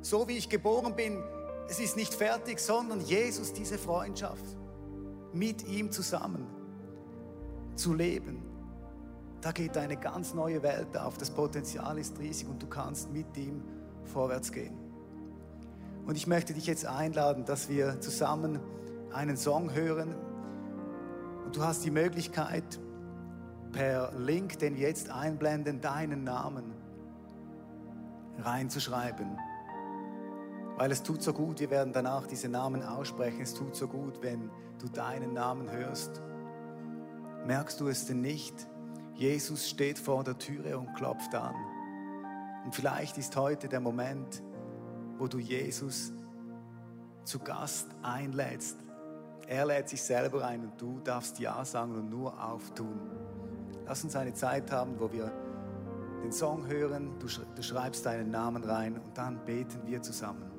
So 0.00 0.28
wie 0.28 0.36
ich 0.36 0.48
geboren 0.48 0.94
bin, 0.94 1.22
es 1.68 1.80
ist 1.80 1.96
nicht 1.96 2.14
fertig, 2.14 2.60
sondern 2.60 3.00
Jesus, 3.00 3.52
diese 3.52 3.78
Freundschaft 3.78 4.44
mit 5.32 5.66
ihm 5.66 5.90
zusammen 5.90 6.46
zu 7.74 7.94
leben. 7.94 8.42
Da 9.40 9.52
geht 9.52 9.76
eine 9.76 9.96
ganz 9.96 10.32
neue 10.32 10.62
Welt 10.62 10.96
auf. 10.96 11.18
Das 11.18 11.30
Potenzial 11.30 11.98
ist 11.98 12.18
riesig 12.18 12.48
und 12.48 12.62
du 12.62 12.66
kannst 12.66 13.12
mit 13.12 13.36
ihm 13.36 13.62
vorwärts 14.04 14.52
gehen. 14.52 14.74
Und 16.06 16.16
ich 16.16 16.26
möchte 16.26 16.54
dich 16.54 16.66
jetzt 16.66 16.86
einladen, 16.86 17.44
dass 17.44 17.68
wir 17.68 18.00
zusammen 18.00 18.60
einen 19.12 19.36
Song 19.36 19.72
hören. 19.72 20.14
Und 21.44 21.56
du 21.56 21.62
hast 21.62 21.84
die 21.84 21.90
Möglichkeit, 21.90 22.78
per 23.74 24.12
Link, 24.16 24.58
den 24.60 24.76
wir 24.76 24.88
jetzt 24.88 25.10
einblenden, 25.10 25.80
deinen 25.80 26.22
Namen 26.22 26.72
reinzuschreiben. 28.38 29.36
Weil 30.76 30.92
es 30.92 31.02
tut 31.02 31.22
so 31.22 31.32
gut, 31.32 31.60
wir 31.60 31.70
werden 31.70 31.92
danach 31.92 32.26
diese 32.26 32.48
Namen 32.48 32.82
aussprechen, 32.82 33.40
es 33.42 33.54
tut 33.54 33.74
so 33.74 33.88
gut, 33.88 34.22
wenn 34.22 34.50
du 34.78 34.88
deinen 34.88 35.34
Namen 35.34 35.70
hörst. 35.70 36.22
Merkst 37.46 37.80
du 37.80 37.88
es 37.88 38.06
denn 38.06 38.20
nicht? 38.20 38.54
Jesus 39.14 39.68
steht 39.68 39.98
vor 39.98 40.24
der 40.24 40.38
Türe 40.38 40.78
und 40.78 40.94
klopft 40.94 41.34
an. 41.34 41.54
Und 42.64 42.74
vielleicht 42.74 43.18
ist 43.18 43.36
heute 43.36 43.68
der 43.68 43.80
Moment, 43.80 44.42
wo 45.18 45.26
du 45.26 45.38
Jesus 45.38 46.12
zu 47.24 47.38
Gast 47.38 47.88
einlädst. 48.02 48.78
Er 49.46 49.66
lädt 49.66 49.88
sich 49.88 50.02
selber 50.02 50.44
ein 50.44 50.62
und 50.62 50.80
du 50.80 51.00
darfst 51.00 51.38
Ja 51.38 51.64
sagen 51.64 51.94
und 51.94 52.08
nur 52.08 52.42
auftun. 52.42 53.23
Lass 53.86 54.02
uns 54.02 54.16
eine 54.16 54.32
Zeit 54.32 54.70
haben, 54.70 54.98
wo 54.98 55.12
wir 55.12 55.30
den 56.22 56.32
Song 56.32 56.66
hören, 56.66 57.18
du, 57.18 57.28
schreibst 57.62 58.06
deinen 58.06 58.30
Namen 58.30 58.64
rein 58.64 58.96
und 58.96 59.16
dann 59.16 59.44
beten 59.44 59.80
wir 59.84 60.00
zusammen. 60.00 60.53